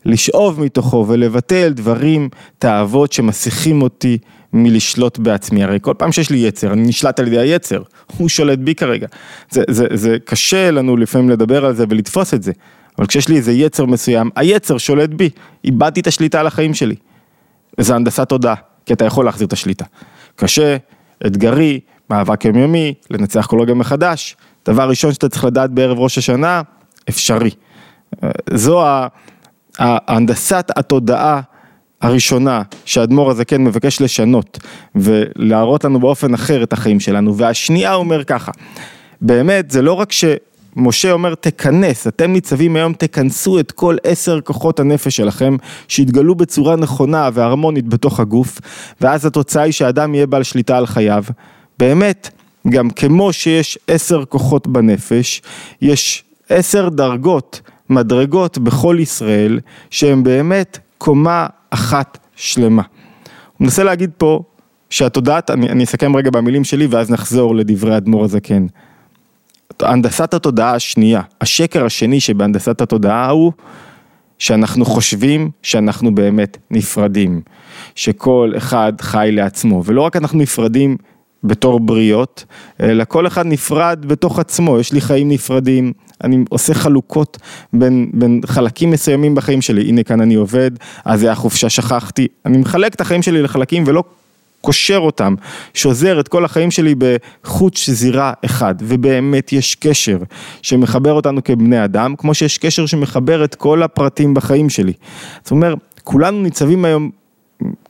לשאוב 0.04 0.60
מתוכו 0.60 1.04
ולבטל 1.08 1.72
דברים, 1.72 2.28
תאוות 2.58 3.12
שמסיחים 3.12 3.82
אותי 3.82 4.18
מלשלוט 4.52 5.18
בעצמי. 5.18 5.64
הרי 5.64 5.78
כל 5.82 5.94
פעם 5.98 6.12
שיש 6.12 6.30
לי 6.30 6.38
יצר, 6.38 6.72
אני 6.72 6.82
נשלט 6.82 7.20
על 7.20 7.26
ידי 7.26 7.38
היצר, 7.38 7.82
הוא 8.16 8.28
שולט 8.28 8.58
בי 8.58 8.74
כרגע. 8.74 9.06
זה, 9.50 9.62
זה, 9.68 9.86
זה 9.94 10.16
קשה 10.24 10.70
לנו 10.70 10.96
לפעמים 10.96 11.30
לדבר 11.30 11.64
על 11.64 11.74
זה 11.74 11.84
ולתפוס 11.88 12.34
את 12.34 12.42
זה, 12.42 12.52
אבל 12.98 13.06
כשיש 13.06 13.28
לי 13.28 13.36
איזה 13.36 13.52
יצר 13.52 13.86
מסוים, 13.86 14.30
היצר 14.36 14.78
שולט 14.78 15.10
בי, 15.10 15.30
איבדתי 15.64 16.00
את 16.00 16.06
השליטה 16.06 16.40
על 16.40 16.46
החיים 16.46 16.74
שלי. 16.74 16.94
זה 17.80 17.94
הנדסת 17.94 18.28
תודעה. 18.28 18.54
כי 18.86 18.92
אתה 18.92 19.04
יכול 19.04 19.24
להחזיר 19.24 19.46
את 19.46 19.52
השליטה. 19.52 19.84
קשה, 20.36 20.76
אתגרי, 21.26 21.80
מאבק 22.10 22.44
יומיומי, 22.44 22.94
לנצח 23.10 23.46
כל 23.46 23.60
רגע 23.60 23.74
מחדש. 23.74 24.36
דבר 24.68 24.88
ראשון 24.88 25.12
שאתה 25.12 25.28
צריך 25.28 25.44
לדעת 25.44 25.70
בערב 25.70 25.98
ראש 25.98 26.18
השנה, 26.18 26.62
אפשרי. 27.08 27.50
זו 28.54 28.84
ההנדסת 29.78 30.70
התודעה 30.76 31.40
הראשונה 32.00 32.62
שהאדמו"ר 32.84 33.30
הזה 33.30 33.44
כן 33.44 33.64
מבקש 33.64 34.00
לשנות 34.00 34.58
ולהראות 34.94 35.84
לנו 35.84 36.00
באופן 36.00 36.34
אחר 36.34 36.62
את 36.62 36.72
החיים 36.72 37.00
שלנו. 37.00 37.36
והשנייה 37.36 37.94
אומר 37.94 38.24
ככה, 38.24 38.52
באמת 39.20 39.70
זה 39.70 39.82
לא 39.82 39.92
רק 39.92 40.12
ש... 40.12 40.24
משה 40.76 41.12
אומר 41.12 41.34
תכנס, 41.34 42.06
אתם 42.06 42.32
ניצבים 42.32 42.76
היום 42.76 42.92
תכנסו 42.92 43.58
את 43.58 43.72
כל 43.72 43.96
עשר 44.04 44.40
כוחות 44.40 44.80
הנפש 44.80 45.16
שלכם 45.16 45.56
שיתגלו 45.88 46.34
בצורה 46.34 46.76
נכונה 46.76 47.28
והרמונית 47.32 47.88
בתוך 47.88 48.20
הגוף 48.20 48.60
ואז 49.00 49.26
התוצאה 49.26 49.62
היא 49.62 49.72
שהאדם 49.72 50.14
יהיה 50.14 50.26
בעל 50.26 50.42
שליטה 50.42 50.76
על 50.76 50.86
חייו. 50.86 51.24
באמת, 51.78 52.30
גם 52.68 52.90
כמו 52.90 53.32
שיש 53.32 53.78
עשר 53.88 54.24
כוחות 54.24 54.66
בנפש, 54.66 55.42
יש 55.82 56.24
עשר 56.48 56.88
דרגות, 56.88 57.60
מדרגות 57.90 58.58
בכל 58.58 58.96
ישראל 59.00 59.60
שהן 59.90 60.22
באמת 60.22 60.78
קומה 60.98 61.46
אחת 61.70 62.18
שלמה. 62.36 62.82
הוא 63.56 63.64
מנסה 63.64 63.84
להגיד 63.84 64.10
פה 64.18 64.42
שהתודעת, 64.90 65.50
אני, 65.50 65.68
אני 65.68 65.84
אסכם 65.84 66.16
רגע 66.16 66.30
במילים 66.30 66.64
שלי 66.64 66.86
ואז 66.86 67.10
נחזור 67.10 67.56
לדברי 67.56 67.96
אדמו"ר 67.96 68.24
הזקן. 68.24 68.66
הנדסת 69.82 70.34
התודעה 70.34 70.74
השנייה, 70.74 71.20
השקר 71.40 71.84
השני 71.84 72.20
שבהנדסת 72.20 72.80
התודעה 72.80 73.30
הוא 73.30 73.52
שאנחנו 74.38 74.84
חושבים 74.84 75.50
שאנחנו 75.62 76.14
באמת 76.14 76.58
נפרדים, 76.70 77.40
שכל 77.94 78.52
אחד 78.56 78.92
חי 79.00 79.28
לעצמו, 79.32 79.82
ולא 79.84 80.02
רק 80.02 80.16
אנחנו 80.16 80.38
נפרדים 80.38 80.96
בתור 81.44 81.80
בריות, 81.80 82.44
אלא 82.80 83.04
כל 83.04 83.26
אחד 83.26 83.46
נפרד 83.46 84.04
בתוך 84.06 84.38
עצמו, 84.38 84.78
יש 84.78 84.92
לי 84.92 85.00
חיים 85.00 85.28
נפרדים, 85.28 85.92
אני 86.24 86.44
עושה 86.48 86.74
חלוקות 86.74 87.38
בין, 87.72 88.10
בין 88.14 88.40
חלקים 88.46 88.90
מסוימים 88.90 89.34
בחיים 89.34 89.62
שלי, 89.62 89.88
הנה 89.88 90.02
כאן 90.02 90.20
אני 90.20 90.34
עובד, 90.34 90.70
אז 91.04 91.20
זה 91.20 91.32
החופשה 91.32 91.68
שכחתי, 91.70 92.26
אני 92.46 92.58
מחלק 92.58 92.94
את 92.94 93.00
החיים 93.00 93.22
שלי 93.22 93.42
לחלקים 93.42 93.84
ולא 93.86 94.04
קושר 94.66 94.98
אותם, 94.98 95.34
שוזר 95.74 96.20
את 96.20 96.28
כל 96.28 96.44
החיים 96.44 96.70
שלי 96.70 96.94
בחוט 96.98 97.76
שזירה 97.76 98.32
אחד, 98.44 98.74
ובאמת 98.80 99.52
יש 99.52 99.74
קשר 99.74 100.18
שמחבר 100.62 101.12
אותנו 101.12 101.44
כבני 101.44 101.84
אדם, 101.84 102.14
כמו 102.18 102.34
שיש 102.34 102.58
קשר 102.58 102.86
שמחבר 102.86 103.44
את 103.44 103.54
כל 103.54 103.82
הפרטים 103.82 104.34
בחיים 104.34 104.70
שלי. 104.70 104.92
זאת 105.42 105.50
אומרת, 105.50 105.78
כולנו 106.04 106.42
ניצבים 106.42 106.84
היום 106.84 107.10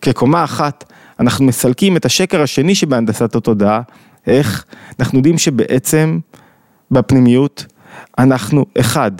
כקומה 0.02 0.44
אחת, 0.44 0.92
אנחנו 1.20 1.44
מסלקים 1.44 1.96
את 1.96 2.04
השקר 2.04 2.42
השני 2.42 2.74
שבהנדסת 2.74 3.34
התודעה, 3.34 3.80
איך? 4.26 4.64
אנחנו 5.00 5.18
יודעים 5.18 5.38
שבעצם 5.38 6.18
בפנימיות 6.90 7.66
אנחנו 8.18 8.66
אחד, 8.80 9.12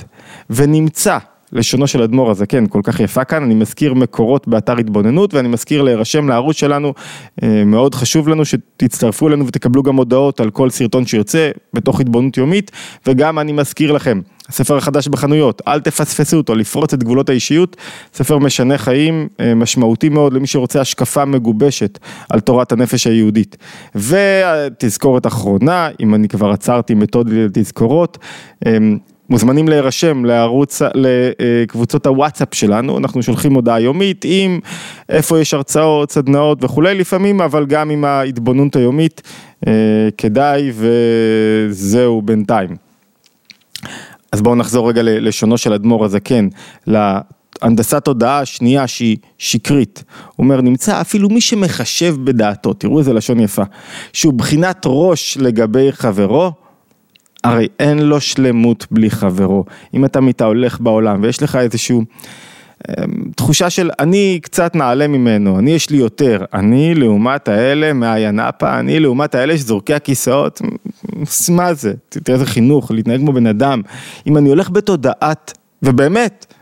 ונמצא 0.51 1.19
לשונו 1.57 1.87
של 1.87 2.03
אדמו"ר 2.03 2.31
הזקן 2.31 2.67
כל 2.67 2.81
כך 2.85 3.01
יפה 3.01 3.25
כאן, 3.25 3.43
אני 3.43 3.55
מזכיר 3.55 3.95
מקורות 3.95 4.49
באתר 4.49 4.79
התבוננות 4.79 5.35
ואני 5.35 5.49
מזכיר 5.49 5.83
להירשם 5.83 6.29
לערוץ 6.29 6.57
שלנו, 6.57 6.95
אה, 7.43 7.65
מאוד 7.65 7.95
חשוב 7.95 8.29
לנו 8.29 8.45
שתצטרפו 8.45 9.29
אלינו 9.29 9.47
ותקבלו 9.47 9.83
גם 9.83 9.97
הודעות 9.97 10.41
על 10.41 10.51
כל 10.51 10.71
סרטון 10.71 11.07
שיוצא 11.07 11.51
בתוך 11.75 12.01
התבוננות 12.01 12.37
יומית. 12.37 12.71
וגם 13.07 13.39
אני 13.39 13.53
מזכיר 13.53 13.93
לכם, 13.93 14.21
הספר 14.49 14.77
החדש 14.77 15.09
בחנויות, 15.09 15.63
אל 15.69 15.81
תפספסו 15.81 16.37
אותו, 16.37 16.55
לפרוץ 16.55 16.93
את 16.93 17.03
גבולות 17.03 17.29
האישיות, 17.29 17.77
ספר 18.15 18.39
משנה 18.39 18.79
חיים, 18.79 19.29
אה, 19.41 19.55
משמעותי 19.55 20.09
מאוד 20.09 20.33
למי 20.33 20.47
שרוצה 20.47 20.81
השקפה 20.81 21.25
מגובשת 21.25 21.99
על 22.29 22.41
תורת 22.41 22.73
הנפש 22.73 23.07
היהודית. 23.07 23.57
ותזכורת 23.95 25.27
אחרונה, 25.27 25.89
אם 26.01 26.15
אני 26.15 26.29
כבר 26.29 26.51
עצרתי 26.51 26.95
מתוד 26.95 27.31
לתזכורות, 27.31 28.19
אה, 28.67 28.79
מוזמנים 29.31 29.69
להירשם 29.69 30.25
לערוץ, 30.25 30.83
לקבוצות 30.95 32.07
הוואטסאפ 32.07 32.55
שלנו, 32.55 32.99
אנחנו 32.99 33.23
שולחים 33.23 33.55
הודעה 33.55 33.81
יומית 33.81 34.25
עם 34.29 34.61
איפה 35.09 35.41
יש 35.41 35.55
הרצאות, 35.55 36.13
סדנאות 36.13 36.65
וכולי 36.65 36.95
לפעמים, 36.95 37.41
אבל 37.41 37.67
גם 37.67 37.91
עם 37.91 38.05
ההתבוננות 38.05 38.77
היומית, 38.77 39.23
אה, 39.67 39.73
כדאי 40.19 40.73
וזהו 40.75 42.23
בינתיים. 42.23 42.77
אז 44.33 44.43
בואו 44.43 44.55
נחזור 44.55 44.89
רגע 44.89 45.03
ללשונו 45.03 45.59
של 45.59 45.73
אדמו"ר 45.73 46.05
הזקן, 46.05 46.49
להנדסת 46.87 48.05
תודעה 48.05 48.41
השנייה 48.41 48.87
שהיא 48.87 49.17
שקרית. 49.39 50.05
הוא 50.37 50.45
אומר, 50.45 50.61
נמצא 50.61 51.01
אפילו 51.01 51.29
מי 51.29 51.41
שמחשב 51.41 52.17
בדעתו, 52.25 52.73
תראו 52.73 52.99
איזה 52.99 53.13
לשון 53.13 53.41
יפה, 53.41 53.63
שהוא 54.13 54.35
בחינת 54.35 54.83
ראש 54.87 55.39
לגבי 55.41 55.93
חברו, 55.93 56.53
הרי 57.49 57.69
אין 57.81 57.99
לו 57.99 58.21
שלמות 58.21 58.87
בלי 58.91 59.11
חברו. 59.11 59.65
אם 59.95 60.05
אתה 60.05 60.21
מתהולך 60.21 60.81
בעולם 60.81 61.23
ויש 61.23 61.43
לך 61.43 61.57
איזשהו... 61.57 62.03
אמ, 62.89 62.95
תחושה 63.37 63.71
של 63.71 63.91
אני 63.99 64.39
קצת 64.43 64.75
נעלה 64.75 65.09
ממנו, 65.09 65.59
אני 65.59 65.71
יש 65.71 65.91
לי 65.91 65.97
יותר, 65.97 66.45
אני 66.55 66.95
לעומת 66.95 67.49
האלה 67.49 67.93
מהינאפה, 67.93 68.79
אני 68.79 69.01
לעומת 69.01 69.35
האלה 69.35 69.59
שזורקי 69.59 69.95
הכיסאות, 69.95 70.63
מה 71.49 71.75
זה, 71.75 71.93
תראה 72.09 72.39
איזה 72.39 72.47
חינוך, 72.47 72.91
להתנהג 72.91 73.21
כמו 73.21 73.33
בן 73.33 73.47
אדם, 73.47 73.83
אם 74.27 74.37
אני 74.37 74.49
הולך 74.49 74.71
בתודעת, 74.71 75.59
ובאמת, 75.83 76.55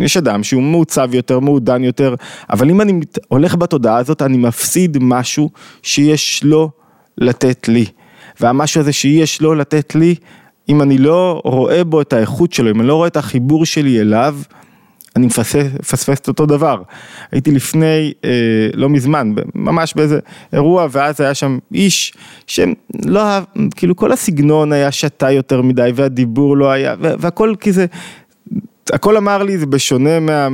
יש 0.00 0.16
אדם 0.16 0.42
שהוא 0.42 0.62
מעוצב 0.62 1.14
יותר, 1.14 1.40
מעודן 1.40 1.84
יותר, 1.84 2.14
אבל 2.50 2.70
אם 2.70 2.80
אני 2.80 3.00
הולך 3.28 3.54
בתודעה 3.54 3.96
הזאת, 3.96 4.22
אני 4.22 4.36
מפסיד 4.36 4.98
משהו 5.00 5.50
שיש 5.82 6.44
לו 6.44 6.70
לתת 7.18 7.68
לי. 7.68 7.84
והמשהו 8.40 8.80
הזה 8.80 8.92
שיש 8.92 9.42
לו 9.42 9.54
לתת 9.54 9.94
לי, 9.94 10.14
אם 10.68 10.82
אני 10.82 10.98
לא 10.98 11.40
רואה 11.44 11.84
בו 11.84 12.00
את 12.00 12.12
האיכות 12.12 12.52
שלו, 12.52 12.70
אם 12.70 12.80
אני 12.80 12.88
לא 12.88 12.94
רואה 12.94 13.08
את 13.08 13.16
החיבור 13.16 13.66
שלי 13.66 14.00
אליו, 14.00 14.36
אני 15.16 15.26
מפספס 15.26 16.18
את 16.20 16.28
אותו 16.28 16.46
דבר. 16.46 16.82
הייתי 17.32 17.50
לפני, 17.50 18.12
אה, 18.24 18.30
לא 18.74 18.88
מזמן, 18.88 19.32
ממש 19.54 19.94
באיזה 19.94 20.18
אירוע, 20.52 20.86
ואז 20.90 21.20
היה 21.20 21.34
שם 21.34 21.58
איש 21.74 22.12
שלא 22.46 23.20
אהב, 23.20 23.44
כאילו 23.76 23.96
כל 23.96 24.12
הסגנון 24.12 24.72
היה 24.72 24.92
שתה 24.92 25.30
יותר 25.30 25.62
מדי, 25.62 25.90
והדיבור 25.94 26.56
לא 26.56 26.70
היה, 26.70 26.94
והכל 27.00 27.54
כזה, 27.60 27.86
הכל 28.92 29.16
אמר 29.16 29.42
לי 29.42 29.58
זה 29.58 29.66
בשונה 29.66 30.20
מה... 30.20 30.48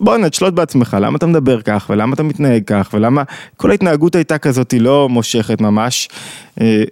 בואנה 0.00 0.30
תשלוט 0.30 0.54
בעצמך, 0.54 0.96
למה 1.00 1.16
אתה 1.16 1.26
מדבר 1.26 1.60
כך 1.60 1.86
ולמה 1.90 2.14
אתה 2.14 2.22
מתנהג 2.22 2.62
כך 2.66 2.90
ולמה 2.94 3.22
כל 3.56 3.70
ההתנהגות 3.70 4.14
הייתה 4.14 4.38
כזאת 4.38 4.70
היא 4.70 4.80
לא 4.80 5.08
מושכת 5.08 5.60
ממש. 5.60 6.08
אה, 6.60 6.82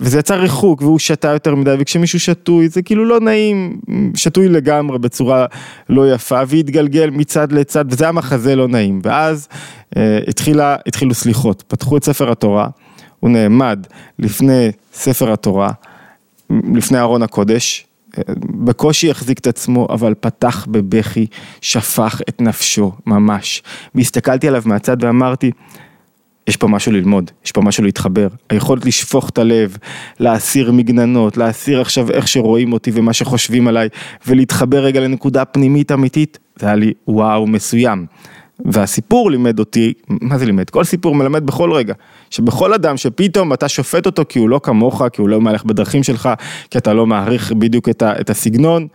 וזה 0.00 0.18
יצר 0.18 0.40
ריחוק 0.40 0.82
והוא 0.82 0.98
שתה 0.98 1.28
יותר 1.28 1.54
מדי 1.54 1.74
וכשמישהו 1.78 2.20
שתוי 2.20 2.68
זה 2.68 2.82
כאילו 2.82 3.04
לא 3.04 3.20
נעים, 3.20 3.80
שתוי 4.14 4.48
לגמרי 4.48 4.98
בצורה 4.98 5.46
לא 5.88 6.12
יפה 6.12 6.40
והתגלגל 6.48 7.10
מצד 7.10 7.52
לצד 7.52 7.84
וזה 7.88 8.04
היה 8.04 8.12
מחזה 8.12 8.56
לא 8.56 8.68
נעים. 8.68 9.00
ואז 9.02 9.48
אה, 9.96 10.18
התחילה, 10.28 10.76
התחילו 10.86 11.14
סליחות, 11.14 11.64
פתחו 11.68 11.96
את 11.96 12.04
ספר 12.04 12.30
התורה, 12.30 12.68
הוא 13.20 13.30
נעמד 13.30 13.86
לפני 14.18 14.70
ספר 14.92 15.32
התורה, 15.32 15.70
לפני 16.74 17.00
ארון 17.00 17.22
הקודש 17.22 17.85
בקושי 18.64 19.10
החזיק 19.10 19.38
את 19.38 19.46
עצמו, 19.46 19.86
אבל 19.90 20.14
פתח 20.20 20.66
בבכי, 20.70 21.26
שפך 21.60 22.20
את 22.28 22.40
נפשו, 22.40 22.92
ממש. 23.06 23.62
והסתכלתי 23.94 24.48
עליו 24.48 24.62
מהצד 24.66 25.04
ואמרתי, 25.04 25.50
יש 26.48 26.56
פה 26.56 26.68
משהו 26.68 26.92
ללמוד, 26.92 27.30
יש 27.44 27.52
פה 27.52 27.60
משהו 27.60 27.84
להתחבר. 27.84 28.28
היכולת 28.50 28.84
לשפוך 28.84 29.28
את 29.28 29.38
הלב, 29.38 29.76
להסיר 30.20 30.72
מגננות, 30.72 31.36
להסיר 31.36 31.80
עכשיו 31.80 32.10
איך 32.10 32.28
שרואים 32.28 32.72
אותי 32.72 32.90
ומה 32.94 33.12
שחושבים 33.12 33.68
עליי, 33.68 33.88
ולהתחבר 34.26 34.84
רגע 34.84 35.00
לנקודה 35.00 35.44
פנימית 35.44 35.92
אמיתית, 35.92 36.38
זה 36.56 36.66
היה 36.66 36.74
לי 36.74 36.92
וואו 37.08 37.46
מסוים. 37.46 38.06
והסיפור 38.64 39.30
לימד 39.30 39.58
אותי, 39.58 39.92
מה 40.08 40.38
זה 40.38 40.46
לימד? 40.46 40.70
כל 40.70 40.84
סיפור 40.84 41.14
מלמד 41.14 41.46
בכל 41.46 41.72
רגע, 41.72 41.94
שבכל 42.36 42.74
אדם 42.74 42.96
שפתאום 42.96 43.52
אתה 43.52 43.68
שופט 43.68 44.06
אותו 44.06 44.22
כי 44.28 44.38
הוא 44.38 44.48
לא 44.48 44.60
כמוך, 44.62 45.02
כי 45.12 45.20
הוא 45.20 45.28
לא 45.28 45.40
מהלך 45.40 45.64
בדרכים 45.64 46.02
שלך, 46.02 46.28
כי 46.70 46.78
אתה 46.78 46.92
לא 46.92 47.06
מעריך 47.06 47.52
בדיוק 47.52 47.88
את, 47.88 48.02
ה, 48.02 48.20
את 48.20 48.30
הסגנון, 48.30 48.86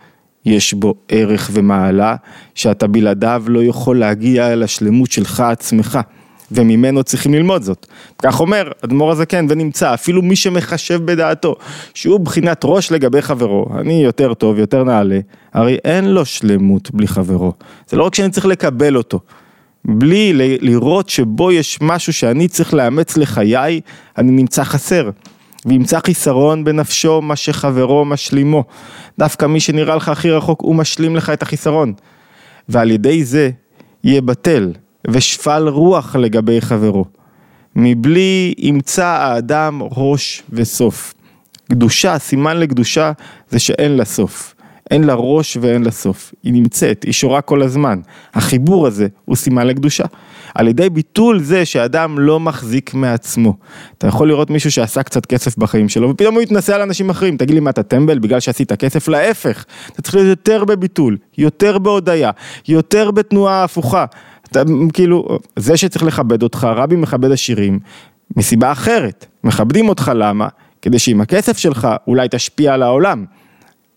יש 0.44 0.74
בו 0.74 0.94
ערך 1.08 1.50
ומעלה 1.52 2.16
שאתה 2.54 2.86
בלעדיו 2.86 3.42
לא 3.46 3.64
יכול 3.64 3.98
להגיע 3.98 4.52
אל 4.52 4.62
השלמות 4.62 5.12
שלך 5.12 5.40
עצמך. 5.40 5.98
וממנו 6.54 7.02
צריכים 7.02 7.34
ללמוד 7.34 7.62
זאת. 7.62 7.86
כך 8.18 8.40
אומר 8.40 8.70
אדמו"ר 8.84 9.10
הזקן 9.10 9.46
ונמצא 9.48 9.94
אפילו 9.94 10.22
מי 10.22 10.36
שמחשב 10.36 11.00
בדעתו 11.04 11.56
שהוא 11.94 12.20
בחינת 12.20 12.60
ראש 12.64 12.92
לגבי 12.92 13.22
חברו, 13.22 13.66
אני 13.78 14.04
יותר 14.04 14.34
טוב, 14.34 14.58
יותר 14.58 14.84
נעלה, 14.84 15.18
הרי 15.52 15.78
אין 15.84 16.04
לו 16.04 16.24
שלמות 16.24 16.90
בלי 16.90 17.08
חברו. 17.08 17.52
זה 17.88 17.96
לא 17.96 18.04
רק 18.04 18.14
שאני 18.14 18.30
צריך 18.30 18.46
לקבל 18.46 18.96
אותו, 18.96 19.20
בלי 19.84 20.32
לראות 20.60 21.08
שבו 21.08 21.52
יש 21.52 21.78
משהו 21.80 22.12
שאני 22.12 22.48
צריך 22.48 22.74
לאמץ 22.74 23.16
לחיי, 23.16 23.80
אני 24.18 24.30
נמצא 24.30 24.64
חסר. 24.64 25.10
וימצא 25.66 26.00
חיסרון 26.00 26.64
בנפשו 26.64 27.22
מה 27.22 27.36
שחברו 27.36 28.04
משלימו. 28.04 28.64
דווקא 29.18 29.46
מי 29.46 29.60
שנראה 29.60 29.96
לך 29.96 30.08
הכי 30.08 30.30
רחוק 30.30 30.60
הוא 30.60 30.74
משלים 30.74 31.16
לך 31.16 31.30
את 31.30 31.42
החיסרון. 31.42 31.92
ועל 32.68 32.90
ידי 32.90 33.24
זה 33.24 33.50
יהיה 34.04 34.20
בטל 34.20 34.72
ושפל 35.10 35.68
רוח 35.68 36.16
לגבי 36.16 36.60
חברו. 36.60 37.04
מבלי 37.76 38.54
ימצא 38.58 39.06
האדם 39.06 39.80
ראש 39.82 40.42
וסוף. 40.50 41.14
קדושה, 41.70 42.18
סימן 42.18 42.56
לקדושה 42.56 43.12
זה 43.50 43.58
שאין 43.58 43.92
לה 43.92 44.04
סוף. 44.04 44.54
אין 44.90 45.04
לה 45.04 45.14
ראש 45.14 45.56
ואין 45.60 45.84
לה 45.84 45.90
סוף, 45.90 46.34
היא 46.42 46.52
נמצאת, 46.52 47.02
היא 47.02 47.12
שורה 47.12 47.40
כל 47.40 47.62
הזמן. 47.62 48.00
החיבור 48.34 48.86
הזה 48.86 49.06
הוא 49.24 49.36
סימן 49.36 49.66
לקדושה. 49.66 50.04
על 50.54 50.68
ידי 50.68 50.90
ביטול 50.90 51.40
זה 51.42 51.64
שאדם 51.64 52.18
לא 52.18 52.40
מחזיק 52.40 52.94
מעצמו. 52.94 53.56
אתה 53.98 54.06
יכול 54.06 54.28
לראות 54.28 54.50
מישהו 54.50 54.70
שעשה 54.70 55.02
קצת 55.02 55.26
כסף 55.26 55.56
בחיים 55.56 55.88
שלו 55.88 56.10
ופתאום 56.10 56.34
הוא 56.34 56.42
יתנסה 56.42 56.74
על 56.74 56.80
אנשים 56.80 57.10
אחרים, 57.10 57.36
תגיד 57.36 57.54
לי 57.54 57.60
מה 57.60 57.70
אתה 57.70 57.82
טמבל 57.82 58.18
בגלל 58.18 58.40
שעשית 58.40 58.72
כסף? 58.72 59.08
להפך, 59.08 59.64
אתה 59.92 60.02
צריך 60.02 60.14
להיות 60.14 60.28
יותר 60.28 60.64
בביטול, 60.64 61.16
יותר 61.38 61.78
בהודיה, 61.78 62.30
יותר 62.68 63.10
בתנועה 63.10 63.64
הפוכה. 63.64 64.04
אתה 64.50 64.62
כאילו, 64.92 65.38
זה 65.56 65.76
שצריך 65.76 66.04
לכבד 66.04 66.42
אותך, 66.42 66.68
רבי 66.76 66.96
מכבד 66.96 67.32
עשירים, 67.32 67.78
מסיבה 68.36 68.72
אחרת. 68.72 69.26
מכבדים 69.44 69.88
אותך 69.88 70.12
למה? 70.14 70.48
כדי 70.82 70.98
שעם 70.98 71.20
הכסף 71.20 71.58
שלך 71.58 71.88
אולי 72.06 72.28
תשפיע 72.30 72.74
על 72.74 72.82
העולם. 72.82 73.24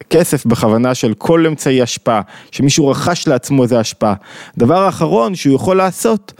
כסף 0.10 0.45
בכוונה 0.45 0.95
של 0.95 1.13
כל 1.17 1.47
אמצעי 1.47 1.81
השפעה, 1.81 2.21
שמישהו 2.51 2.88
רכש 2.88 3.27
לעצמו 3.27 3.63
איזה 3.63 3.79
השפעה. 3.79 4.13
דבר 4.58 4.77
האחרון 4.77 5.36
שהוא 5.36 5.55
יכול 5.55 5.77
לעשות, 5.77 6.34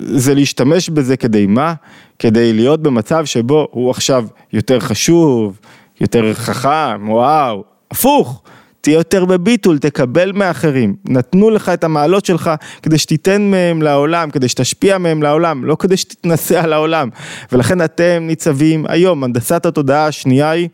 זה 0.00 0.34
להשתמש 0.34 0.88
בזה 0.88 1.16
כדי 1.16 1.46
מה? 1.46 1.74
כדי 2.18 2.52
להיות 2.52 2.82
במצב 2.82 3.24
שבו 3.24 3.68
הוא 3.70 3.90
עכשיו 3.90 4.26
יותר 4.52 4.80
חשוב, 4.80 5.58
יותר 6.00 6.34
חכם, 6.34 7.10
וואו, 7.10 7.64
הפוך. 7.90 8.42
תהיה 8.80 8.94
יותר 8.94 9.24
בביטול, 9.24 9.78
תקבל 9.78 10.32
מאחרים. 10.32 10.94
נתנו 11.04 11.50
לך 11.50 11.68
את 11.68 11.84
המעלות 11.84 12.24
שלך 12.24 12.50
כדי 12.82 12.98
שתיתן 12.98 13.42
מהם 13.42 13.82
לעולם, 13.82 14.30
כדי 14.30 14.48
שתשפיע 14.48 14.98
מהם 14.98 15.22
לעולם, 15.22 15.64
לא 15.64 15.76
כדי 15.78 15.96
שתתנסה 15.96 16.60
על 16.60 16.72
העולם. 16.72 17.08
ולכן 17.52 17.84
אתם 17.84 18.18
ניצבים 18.20 18.84
היום, 18.88 19.24
הנדסת 19.24 19.66
התודעה 19.66 20.06
השנייה 20.06 20.50
היא 20.50 20.68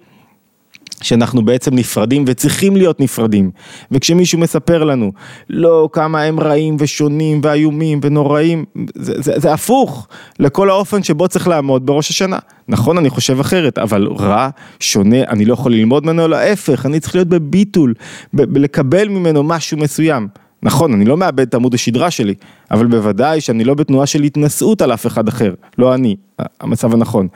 שאנחנו 1.03 1.45
בעצם 1.45 1.75
נפרדים 1.75 2.25
וצריכים 2.27 2.77
להיות 2.77 3.01
נפרדים. 3.01 3.51
וכשמישהו 3.91 4.39
מספר 4.39 4.85
לנו, 4.85 5.13
לא 5.51 5.89
כמה 5.93 6.23
הם 6.23 6.41
רעים 6.41 6.77
ושונים 6.79 7.41
ואיומים 7.43 8.01
ונוראים, 8.03 8.65
זה, 8.95 9.15
זה, 9.23 9.33
זה 9.37 9.53
הפוך 9.53 10.09
לכל 10.39 10.71
האופן 10.71 11.03
שבו 11.03 11.29
צריך 11.29 11.49
לעמוד 11.49 11.87
בראש 11.87 12.11
השנה. 12.11 12.39
נכון, 12.69 12.99
אני 12.99 13.11
חושב 13.11 13.41
אחרת, 13.41 13.79
אבל 13.79 14.09
רע, 14.19 14.49
שונה, 14.81 15.23
אני 15.29 15.45
לא 15.45 15.53
יכול 15.53 15.73
ללמוד 15.73 16.05
ממנו, 16.05 16.29
להפך, 16.29 16.87
אני 16.87 17.01
צריך 17.01 17.15
להיות 17.15 17.29
בביטול, 17.29 17.95
לקבל 18.35 19.09
ממנו 19.09 19.43
משהו 19.43 19.79
מסוים. 19.79 20.29
נכון, 20.63 20.93
אני 20.93 21.05
לא 21.05 21.17
מאבד 21.17 21.41
את 21.41 21.55
עמוד 21.55 21.75
השדרה 21.75 22.11
שלי, 22.11 22.35
אבל 22.71 22.87
בוודאי 22.87 23.41
שאני 23.41 23.65
לא 23.65 23.75
בתנועה 23.75 24.07
של 24.07 24.23
התנשאות 24.23 24.83
על 24.83 24.95
אף 24.95 25.07
אחד 25.07 25.29
אחר, 25.29 25.55
לא 25.79 25.95
אני, 25.95 26.17
המצב 26.61 26.95
הנכון. 26.95 27.29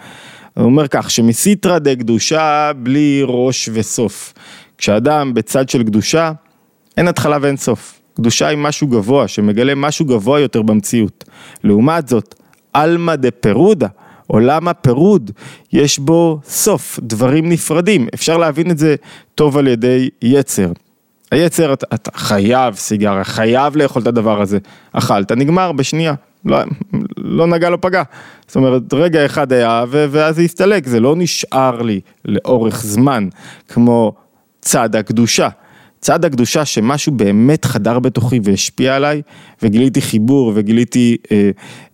הוא 0.55 0.65
אומר 0.65 0.89
כך, 0.89 1.11
שמסיתרא 1.11 1.79
דקדושה 1.79 2.71
בלי 2.77 3.23
ראש 3.25 3.69
וסוף. 3.73 4.33
כשאדם 4.79 5.35
בצד 5.35 5.69
של 5.69 5.83
קדושה, 5.83 6.33
אין 6.97 7.09
התחלה 7.09 7.39
ואין 7.41 7.57
סוף. 7.57 8.01
קדושה 8.15 8.49
היא 8.49 8.59
משהו 8.59 8.87
גבוה, 8.87 9.29
שמגלה 9.29 9.75
משהו 9.75 10.05
גבוה 10.05 10.41
יותר 10.41 10.63
במציאות. 10.63 11.25
לעומת 11.65 12.09
זאת, 12.09 12.35
עלמא 12.73 13.17
דפירודה, 13.17 13.89
עולם 14.27 14.69
הפירוד, 14.69 15.31
יש 15.73 15.99
בו 15.99 16.41
סוף, 16.45 17.01
דברים 17.03 17.49
נפרדים. 17.49 18.09
אפשר 18.15 18.37
להבין 18.37 18.71
את 18.71 18.79
זה 18.79 18.97
טוב 19.35 19.57
על 19.57 19.67
ידי 19.67 20.09
יצר. 20.23 20.73
היצר, 21.31 21.73
אתה, 21.73 21.87
אתה 21.95 22.11
חייב 22.15 22.75
סיגריה, 22.75 23.25
חייב 23.25 23.77
לאכול 23.77 24.03
את 24.03 24.07
הדבר 24.07 24.41
הזה. 24.41 24.59
אכלת, 24.93 25.33
נגמר 25.33 25.73
בשנייה. 25.73 26.15
לא, 26.45 26.59
לא 27.25 27.47
נגע, 27.47 27.71
לא 27.71 27.79
פגע. 27.81 28.03
זאת 28.47 28.57
אומרת, 28.57 28.95
רגע 28.95 29.27
אחד 29.27 29.53
היה, 29.53 29.85
ו- 29.89 30.07
ואז 30.11 30.37
זה 30.37 30.43
הסתלק, 30.43 30.87
זה 30.87 31.01
לא 31.01 31.17
נשאר 31.17 31.83
לי 31.83 32.01
לאורך 32.25 32.83
זמן, 32.85 33.29
כמו 33.69 34.13
צד 34.61 34.97
הקדושה. 34.97 35.49
צד 36.01 36.25
הקדושה 36.25 36.65
שמשהו 36.65 37.13
באמת 37.13 37.65
חדר 37.65 37.99
בתוכי 37.99 38.41
והשפיע 38.43 38.97
עליי, 38.97 39.23
וגיליתי 39.63 40.01
חיבור 40.01 40.53
וגיליתי 40.55 41.17
אה, 41.33 41.51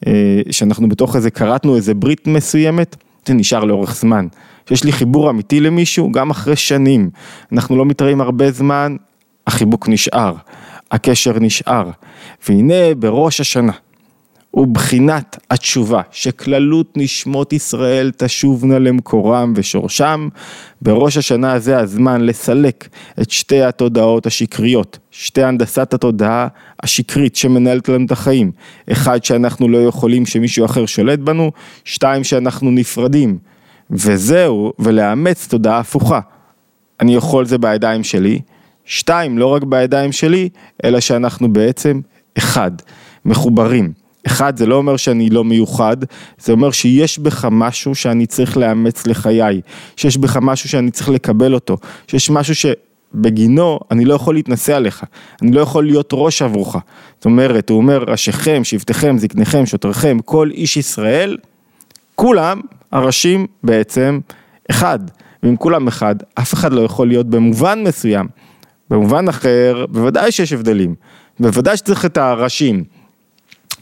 אה, 0.06 0.40
שאנחנו 0.50 0.88
בתוך 0.88 1.16
איזה, 1.16 1.30
כרתנו 1.30 1.76
איזה 1.76 1.94
ברית 1.94 2.26
מסוימת, 2.26 2.96
זה 3.26 3.34
נשאר 3.34 3.64
לאורך 3.64 3.96
זמן. 3.96 4.26
שיש 4.68 4.84
לי 4.84 4.92
חיבור 4.92 5.30
אמיתי 5.30 5.60
למישהו, 5.60 6.12
גם 6.12 6.30
אחרי 6.30 6.56
שנים. 6.56 7.10
אנחנו 7.52 7.76
לא 7.76 7.84
מתראים 7.84 8.20
הרבה 8.20 8.50
זמן, 8.50 8.96
החיבוק 9.46 9.88
נשאר, 9.88 10.34
הקשר 10.90 11.38
נשאר. 11.40 11.90
והנה 12.48 12.94
בראש 12.98 13.40
השנה. 13.40 13.72
ובחינת 14.56 15.38
התשובה, 15.50 16.00
שכללות 16.10 16.92
נשמות 16.96 17.52
ישראל 17.52 18.10
תשובנה 18.16 18.78
למקורם 18.78 19.52
ושורשם, 19.56 20.28
בראש 20.82 21.16
השנה 21.16 21.52
הזה 21.52 21.78
הזמן 21.78 22.20
לסלק 22.20 22.88
את 23.20 23.30
שתי 23.30 23.62
התודעות 23.62 24.26
השקריות, 24.26 24.98
שתי 25.10 25.42
הנדסת 25.42 25.94
התודעה 25.94 26.48
השקרית 26.82 27.36
שמנהלת 27.36 27.88
לנו 27.88 28.06
את 28.06 28.12
החיים, 28.12 28.50
אחד 28.92 29.24
שאנחנו 29.24 29.68
לא 29.68 29.78
יכולים 29.78 30.26
שמישהו 30.26 30.64
אחר 30.64 30.86
שולט 30.86 31.18
בנו, 31.18 31.52
שתיים 31.84 32.24
שאנחנו 32.24 32.70
נפרדים, 32.70 33.38
וזהו, 33.90 34.72
ולאמץ 34.78 35.46
תודעה 35.46 35.78
הפוכה. 35.78 36.20
אני 37.00 37.14
יכול 37.14 37.44
זה 37.44 37.58
בידיים 37.58 38.04
שלי, 38.04 38.40
שתיים, 38.84 39.38
לא 39.38 39.46
רק 39.46 39.62
בידיים 39.62 40.12
שלי, 40.12 40.48
אלא 40.84 41.00
שאנחנו 41.00 41.52
בעצם 41.52 42.00
אחד, 42.38 42.70
מחוברים. 43.24 44.05
אחד, 44.26 44.56
זה 44.56 44.66
לא 44.66 44.74
אומר 44.74 44.96
שאני 44.96 45.30
לא 45.30 45.44
מיוחד, 45.44 45.96
זה 46.38 46.52
אומר 46.52 46.70
שיש 46.70 47.18
בך 47.18 47.48
משהו 47.50 47.94
שאני 47.94 48.26
צריך 48.26 48.56
לאמץ 48.56 49.06
לחיי, 49.06 49.60
שיש 49.96 50.16
בך 50.16 50.38
משהו 50.42 50.68
שאני 50.68 50.90
צריך 50.90 51.08
לקבל 51.08 51.54
אותו, 51.54 51.76
שיש 52.06 52.30
משהו 52.30 52.54
שבגינו 52.54 53.80
אני 53.90 54.04
לא 54.04 54.14
יכול 54.14 54.34
להתנשא 54.34 54.76
עליך, 54.76 55.04
אני 55.42 55.52
לא 55.52 55.60
יכול 55.60 55.86
להיות 55.86 56.10
ראש 56.12 56.42
עבורך. 56.42 56.76
זאת 57.16 57.24
אומרת, 57.24 57.70
הוא 57.70 57.76
אומר, 57.78 58.04
ראשיכם, 58.08 58.64
שבטיכם, 58.64 59.18
זקניכם, 59.18 59.66
שוטריכם, 59.66 60.18
כל 60.24 60.50
איש 60.50 60.76
ישראל, 60.76 61.36
כולם 62.14 62.60
הראשים 62.92 63.46
בעצם 63.62 64.20
אחד. 64.70 64.98
ואם 65.42 65.56
כולם 65.56 65.88
אחד, 65.88 66.16
אף 66.34 66.54
אחד 66.54 66.72
לא 66.72 66.80
יכול 66.80 67.08
להיות 67.08 67.26
במובן 67.26 67.82
מסוים. 67.82 68.26
במובן 68.90 69.28
אחר, 69.28 69.84
בוודאי 69.88 70.32
שיש 70.32 70.52
הבדלים. 70.52 70.94
בוודאי 71.40 71.76
שצריך 71.76 72.04
את 72.04 72.16
הראשים. 72.16 72.84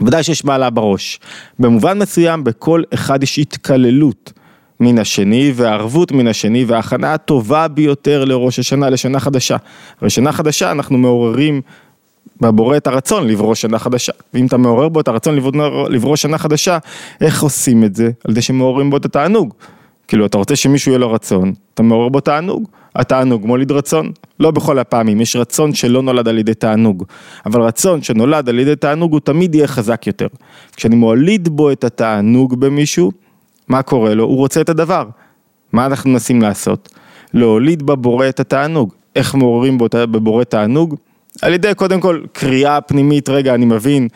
בוודאי 0.00 0.22
שיש 0.22 0.44
מעלה 0.44 0.70
בראש. 0.70 1.20
במובן 1.58 1.98
מסוים, 1.98 2.44
בכל 2.44 2.82
אחד 2.94 3.22
יש 3.22 3.38
התקללות. 3.38 4.32
מן 4.80 4.98
השני 4.98 5.52
והערבות 5.54 6.12
מן 6.12 6.26
השני 6.26 6.64
וההכנה 6.64 7.14
הטובה 7.14 7.68
ביותר 7.68 8.24
לראש 8.24 8.58
השנה, 8.58 8.90
לשנה 8.90 9.20
חדשה. 9.20 9.56
הרי 10.00 10.10
שנה 10.10 10.32
חדשה 10.32 10.70
אנחנו 10.70 10.98
מעוררים 10.98 11.60
בבורא 12.40 12.76
את 12.76 12.86
הרצון 12.86 13.28
לברוא 13.28 13.54
שנה 13.54 13.78
חדשה. 13.78 14.12
ואם 14.34 14.46
אתה 14.46 14.56
מעורר 14.56 14.88
בו 14.88 15.00
את 15.00 15.08
הרצון 15.08 15.38
לברוא 15.90 16.16
שנה 16.16 16.38
חדשה, 16.38 16.78
איך 17.20 17.42
עושים 17.42 17.84
את 17.84 17.96
זה? 17.96 18.10
על 18.24 18.30
ידי 18.30 18.42
שמעוררים 18.42 18.90
בו 18.90 18.96
את 18.96 19.04
התענוג. 19.04 19.54
כאילו 20.08 20.26
אתה 20.26 20.38
רוצה 20.38 20.56
שמישהו 20.56 20.90
יהיה 20.90 20.98
לו 20.98 21.12
רצון, 21.12 21.52
אתה 21.74 21.82
מעורר 21.82 22.08
בו 22.08 22.20
תענוג. 22.20 22.68
התענוג 22.96 23.46
מוליד 23.46 23.72
רצון. 23.72 24.12
לא 24.40 24.50
בכל 24.50 24.78
הפעמים, 24.78 25.20
יש 25.20 25.36
רצון 25.36 25.74
שלא 25.74 26.02
נולד 26.02 26.28
על 26.28 26.38
ידי 26.38 26.54
תענוג. 26.54 27.04
אבל 27.46 27.62
רצון 27.62 28.02
שנולד 28.02 28.48
על 28.48 28.58
ידי 28.58 28.76
תענוג 28.76 29.12
הוא 29.12 29.20
תמיד 29.20 29.54
יהיה 29.54 29.66
חזק 29.66 30.06
יותר. 30.06 30.26
כשאני 30.76 30.96
מוליד 30.96 31.48
בו 31.48 31.72
את 31.72 31.84
התענוג 31.84 32.60
במישהו, 32.60 33.12
מה 33.68 33.82
קורה 33.82 34.14
לו? 34.14 34.24
הוא 34.24 34.36
רוצה 34.36 34.60
את 34.60 34.68
הדבר. 34.68 35.06
מה 35.72 35.86
אנחנו 35.86 36.10
מנסים 36.10 36.42
לעשות? 36.42 36.88
להוליד 37.34 37.82
בבורא 37.82 38.28
את 38.28 38.40
התענוג. 38.40 38.92
איך 39.16 39.34
מעוררים 39.34 39.78
בו 39.78 39.86
בבורא 39.92 40.44
תענוג? 40.44 40.96
על 41.42 41.52
ידי 41.52 41.74
קודם 41.74 42.00
כל 42.00 42.20
קריאה 42.32 42.80
פנימית, 42.80 43.28
רגע 43.28 43.54
אני 43.54 43.64
מבין, 43.64 44.08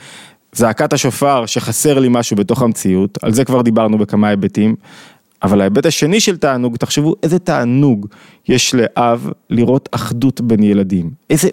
זעקת 0.52 0.92
השופר 0.92 1.46
שחסר 1.46 1.98
לי 1.98 2.08
משהו 2.10 2.36
בתוך 2.36 2.62
המציאות, 2.62 3.18
על 3.22 3.32
זה 3.32 3.44
כבר 3.44 3.62
דיברנו 3.62 3.98
בכמה 3.98 4.28
היבטים, 4.28 4.76
אבל 5.42 5.60
ההיבט 5.60 5.86
השני 5.86 6.20
של 6.20 6.36
תענוג, 6.36 6.76
תחשבו 6.76 7.14
איזה 7.22 7.38
תענוג 7.38 8.06
יש 8.48 8.74
לאב 8.74 9.30
לראות 9.50 9.88
אחדות 9.92 10.40
בין 10.40 10.62
ילדים. 10.62 11.10
איזה, 11.30 11.48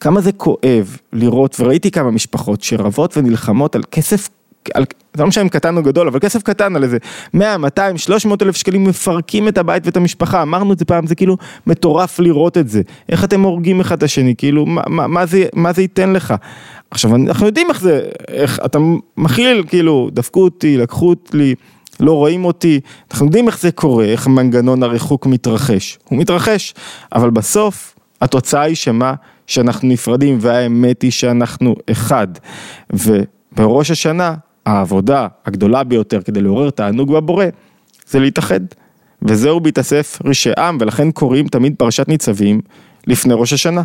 כמה 0.00 0.20
זה 0.20 0.32
כואב 0.32 0.96
לראות, 1.12 1.56
וראיתי 1.60 1.90
כמה 1.90 2.10
משפחות 2.10 2.62
שרבות 2.62 3.16
ונלחמות 3.16 3.74
על 3.74 3.82
כסף 3.90 4.28
על, 4.74 4.84
זה 5.14 5.22
לא 5.22 5.28
משנה 5.28 5.44
אם 5.44 5.48
קטן 5.48 5.76
או 5.76 5.82
גדול, 5.82 6.08
אבל 6.08 6.18
כסף 6.18 6.42
קטן 6.42 6.76
על 6.76 6.84
איזה 6.84 6.98
100, 7.34 7.58
200, 7.58 7.98
300 7.98 8.42
אלף 8.42 8.56
שקלים 8.56 8.84
מפרקים 8.84 9.48
את 9.48 9.58
הבית 9.58 9.86
ואת 9.86 9.96
המשפחה, 9.96 10.42
אמרנו 10.42 10.72
את 10.72 10.78
זה 10.78 10.84
פעם, 10.84 11.06
זה 11.06 11.14
כאילו 11.14 11.36
מטורף 11.66 12.18
לראות 12.18 12.58
את 12.58 12.68
זה. 12.68 12.82
איך 13.08 13.24
אתם 13.24 13.40
הורגים 13.40 13.80
אחד 13.80 13.96
את 13.96 14.02
השני, 14.02 14.34
כאילו, 14.38 14.66
מה, 14.66 14.82
מה, 14.86 15.06
מה, 15.06 15.26
זה, 15.26 15.44
מה 15.54 15.72
זה 15.72 15.82
ייתן 15.82 16.12
לך? 16.12 16.34
עכשיו, 16.90 17.16
אנחנו 17.16 17.46
יודעים 17.46 17.68
איך 17.68 17.80
זה, 17.80 18.02
איך 18.28 18.60
אתה 18.64 18.78
מכליל, 19.16 19.64
כאילו, 19.68 20.08
דפקו 20.12 20.44
אותי, 20.44 20.76
לקחו 20.76 21.08
אותי, 21.08 21.54
לא 22.00 22.12
רואים 22.12 22.44
אותי, 22.44 22.80
אנחנו 23.10 23.26
יודעים 23.26 23.46
איך 23.46 23.60
זה 23.60 23.72
קורה, 23.72 24.04
איך 24.04 24.26
מנגנון 24.26 24.82
הריחוק 24.82 25.26
מתרחש. 25.26 25.98
הוא 26.08 26.18
מתרחש, 26.18 26.74
אבל 27.12 27.30
בסוף, 27.30 27.94
התוצאה 28.20 28.62
היא 28.62 28.76
שמה? 28.76 29.14
שאנחנו 29.46 29.88
נפרדים, 29.88 30.38
והאמת 30.40 31.02
היא 31.02 31.10
שאנחנו 31.10 31.74
אחד. 31.90 32.28
ובראש 32.92 33.90
השנה, 33.90 34.34
העבודה 34.66 35.26
הגדולה 35.46 35.84
ביותר 35.84 36.22
כדי 36.22 36.40
לעורר 36.40 36.70
תענוג 36.70 37.12
בבורא, 37.12 37.44
זה 38.06 38.20
להתאחד. 38.20 38.60
וזהו 39.22 39.60
בהתאסף 39.60 40.18
רישי 40.24 40.50
עם, 40.58 40.78
ולכן 40.80 41.10
קוראים 41.10 41.48
תמיד 41.48 41.74
פרשת 41.78 42.08
ניצבים 42.08 42.60
לפני 43.06 43.34
ראש 43.34 43.52
השנה. 43.52 43.82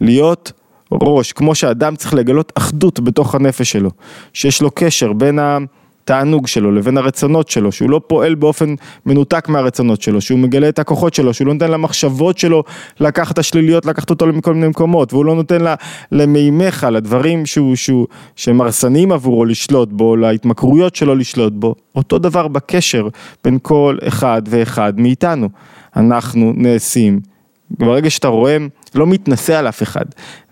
להיות 0.00 0.52
ראש, 0.92 1.32
כמו 1.32 1.54
שאדם 1.54 1.96
צריך 1.96 2.14
לגלות 2.14 2.52
אחדות 2.54 3.00
בתוך 3.00 3.34
הנפש 3.34 3.72
שלו, 3.72 3.90
שיש 4.32 4.62
לו 4.62 4.70
קשר 4.74 5.12
בין 5.12 5.38
ה... 5.38 5.58
התענוג 6.04 6.46
שלו 6.46 6.72
לבין 6.72 6.98
הרצונות 6.98 7.48
שלו, 7.48 7.72
שהוא 7.72 7.90
לא 7.90 8.00
פועל 8.06 8.34
באופן 8.34 8.74
מנותק 9.06 9.48
מהרצונות 9.48 10.02
שלו, 10.02 10.20
שהוא 10.20 10.38
מגלה 10.38 10.68
את 10.68 10.78
הכוחות 10.78 11.14
שלו, 11.14 11.34
שהוא 11.34 11.46
לא 11.46 11.52
נותן 11.52 11.70
למחשבות 11.70 12.38
שלו 12.38 12.64
לקחת 13.00 13.38
השליליות, 13.38 13.86
לקחת 13.86 14.10
אותו 14.10 14.26
לכל 14.26 14.54
מיני 14.54 14.68
מקומות, 14.68 15.12
והוא 15.12 15.24
לא 15.24 15.34
נותן 15.34 15.60
לה, 15.60 15.74
למימיך, 16.12 16.86
לדברים 16.90 17.46
שהוא, 17.46 17.76
שהוא, 17.76 18.06
שהם 18.36 18.60
הרסניים 18.60 19.12
עבורו 19.12 19.44
לשלוט 19.44 19.88
בו, 19.92 20.16
להתמכרויות 20.16 20.96
שלו 20.96 21.14
לשלוט 21.14 21.52
בו, 21.52 21.74
אותו 21.94 22.18
דבר 22.18 22.48
בקשר 22.48 23.08
בין 23.44 23.58
כל 23.62 23.98
אחד 24.08 24.42
ואחד 24.46 25.00
מאיתנו. 25.00 25.48
אנחנו 25.96 26.52
נעשים, 26.56 27.20
ברגע 27.70 28.10
שאתה 28.10 28.28
רואה, 28.28 28.56
לא 28.94 29.06
מתנשא 29.06 29.58
על 29.58 29.68
אף 29.68 29.82
אחד, 29.82 30.04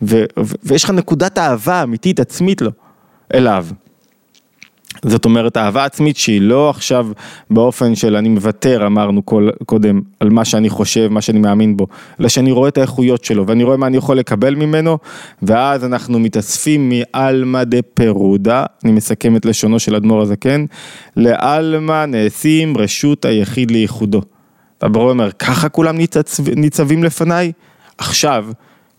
ו, 0.03 0.25
ו, 0.39 0.55
ויש 0.63 0.85
לך 0.85 0.91
נקודת 0.91 1.39
אהבה 1.39 1.83
אמיתית 1.83 2.21
עצמית 2.21 2.63
לו, 2.63 2.71
אליו. 3.35 3.67
זאת 5.07 5.25
אומרת 5.25 5.57
אהבה 5.57 5.85
עצמית 5.85 6.17
שהיא 6.17 6.41
לא 6.41 6.71
עכשיו 6.71 7.09
באופן 7.51 7.95
של 7.95 8.17
אני 8.17 8.29
מוותר 8.29 8.87
אמרנו 8.87 9.27
כל, 9.27 9.49
קודם 9.67 10.01
על 10.21 10.31
מה 10.31 10.45
שאני 10.45 10.71
חושב, 10.71 11.09
מה 11.09 11.21
שאני 11.21 11.39
מאמין 11.39 11.77
בו, 11.77 11.87
אלא 12.21 12.29
שאני 12.29 12.53
רואה 12.53 12.69
את 12.69 12.79
האיכויות 12.79 13.25
שלו 13.25 13.47
ואני 13.47 13.65
רואה 13.65 13.77
מה 13.77 13.87
אני 13.87 13.97
יכול 13.97 14.19
לקבל 14.19 14.55
ממנו 14.55 14.99
ואז 15.43 15.85
אנחנו 15.85 16.19
מתאספים 16.19 16.93
מעלמא 16.93 17.65
דה 17.65 17.83
פירודה, 17.95 18.65
אני 18.85 18.93
מסכם 18.93 19.37
את 19.37 19.47
לשונו 19.47 19.79
של 19.79 19.95
אדמו"ר 19.95 20.23
הזקן, 20.23 20.65
לעלמא 21.17 22.05
נעשים 22.05 22.77
רשות 22.77 23.25
היחיד 23.25 23.71
לייחודו. 23.71 24.23
והברור 24.83 25.11
אומר 25.11 25.33
ככה 25.33 25.69
כולם 25.69 25.97
ניצב, 25.97 26.49
ניצבים 26.57 27.05
לפניי? 27.05 27.53
עכשיו 27.99 28.47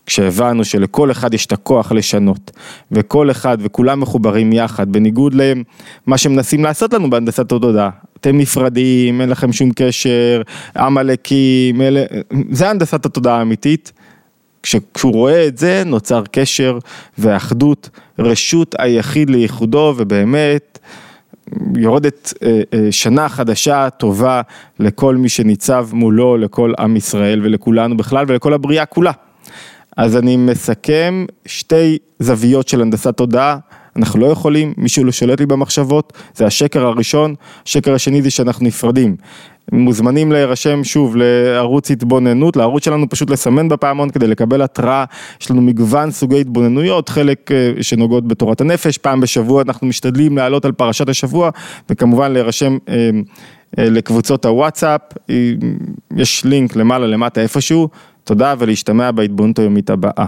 כשהבנו 0.06 0.64
שלכל 0.64 1.10
אחד 1.10 1.34
יש 1.34 1.46
את 1.46 1.52
הכוח 1.52 1.92
לשנות, 1.92 2.50
וכל 2.92 3.30
אחד 3.30 3.58
וכולם 3.60 4.00
מחוברים 4.00 4.52
יחד, 4.52 4.92
בניגוד 4.92 5.34
למה 5.34 6.18
שמנסים 6.18 6.64
לעשות 6.64 6.92
לנו 6.92 7.10
בהנדסת 7.10 7.52
התודעה. 7.52 7.90
אתם 8.20 8.38
נפרדים, 8.38 9.20
אין 9.20 9.28
לכם 9.28 9.52
שום 9.52 9.70
קשר, 9.76 10.42
עמלקים, 10.76 11.80
אלה, 11.80 12.04
זה 12.50 12.70
הנדסת 12.70 13.06
התודעה 13.06 13.38
האמיתית. 13.38 13.92
כשהוא 14.94 15.12
רואה 15.12 15.46
את 15.46 15.58
זה, 15.58 15.82
נוצר 15.86 16.22
קשר 16.32 16.78
ואחדות, 17.18 17.88
רשות 18.18 18.74
היחיד 18.78 19.30
לייחודו, 19.30 19.94
ובאמת 19.96 20.78
יורדת 21.76 22.32
אה, 22.42 22.60
אה, 22.74 22.92
שנה 22.92 23.28
חדשה 23.28 23.90
טובה 23.90 24.40
לכל 24.80 25.16
מי 25.16 25.28
שניצב 25.28 25.88
מולו, 25.92 26.36
לכל 26.36 26.72
עם 26.78 26.96
ישראל 26.96 27.40
ולכולנו 27.44 27.96
בכלל 27.96 28.24
ולכל 28.28 28.52
הבריאה 28.54 28.86
כולה. 28.86 29.12
אז 29.96 30.16
אני 30.16 30.36
מסכם 30.36 31.26
שתי 31.46 31.98
זוויות 32.18 32.68
של 32.68 32.80
הנדסת 32.80 33.16
תודעה. 33.16 33.58
אנחנו 33.96 34.20
לא 34.20 34.26
יכולים, 34.26 34.74
מישהו 34.76 35.04
לא 35.04 35.12
שולט 35.12 35.40
לי 35.40 35.46
במחשבות, 35.46 36.12
זה 36.34 36.46
השקר 36.46 36.86
הראשון, 36.86 37.34
השקר 37.66 37.94
השני 37.94 38.22
זה 38.22 38.30
שאנחנו 38.30 38.66
נפרדים. 38.66 39.16
מוזמנים 39.72 40.32
להירשם 40.32 40.84
שוב 40.84 41.16
לערוץ 41.16 41.90
התבוננות, 41.90 42.56
לערוץ 42.56 42.84
שלנו 42.84 43.08
פשוט 43.08 43.30
לסמן 43.30 43.68
בפעמון 43.68 44.10
כדי 44.10 44.26
לקבל 44.26 44.62
התראה, 44.62 45.04
יש 45.40 45.50
לנו 45.50 45.62
מגוון 45.62 46.10
סוגי 46.10 46.40
התבוננויות, 46.40 47.08
חלק 47.08 47.52
אה, 47.52 47.72
שנוגעות 47.82 48.28
בתורת 48.28 48.60
הנפש, 48.60 48.98
פעם 48.98 49.20
בשבוע 49.20 49.62
אנחנו 49.62 49.86
משתדלים 49.86 50.36
לעלות 50.36 50.64
על 50.64 50.72
פרשת 50.72 51.08
השבוע, 51.08 51.50
וכמובן 51.90 52.32
להירשם 52.32 52.78
אה, 52.88 53.10
אה, 53.78 53.90
לקבוצות 53.90 54.44
הוואטסאפ, 54.44 55.00
יש 56.16 56.44
לינק 56.44 56.76
למעלה 56.76 57.06
למטה 57.06 57.40
איפשהו. 57.40 57.88
תודה 58.24 58.54
ולהשתמע 58.58 59.10
בהתבוננות 59.10 59.58
היומית 59.58 59.90
הבאה. 59.90 60.26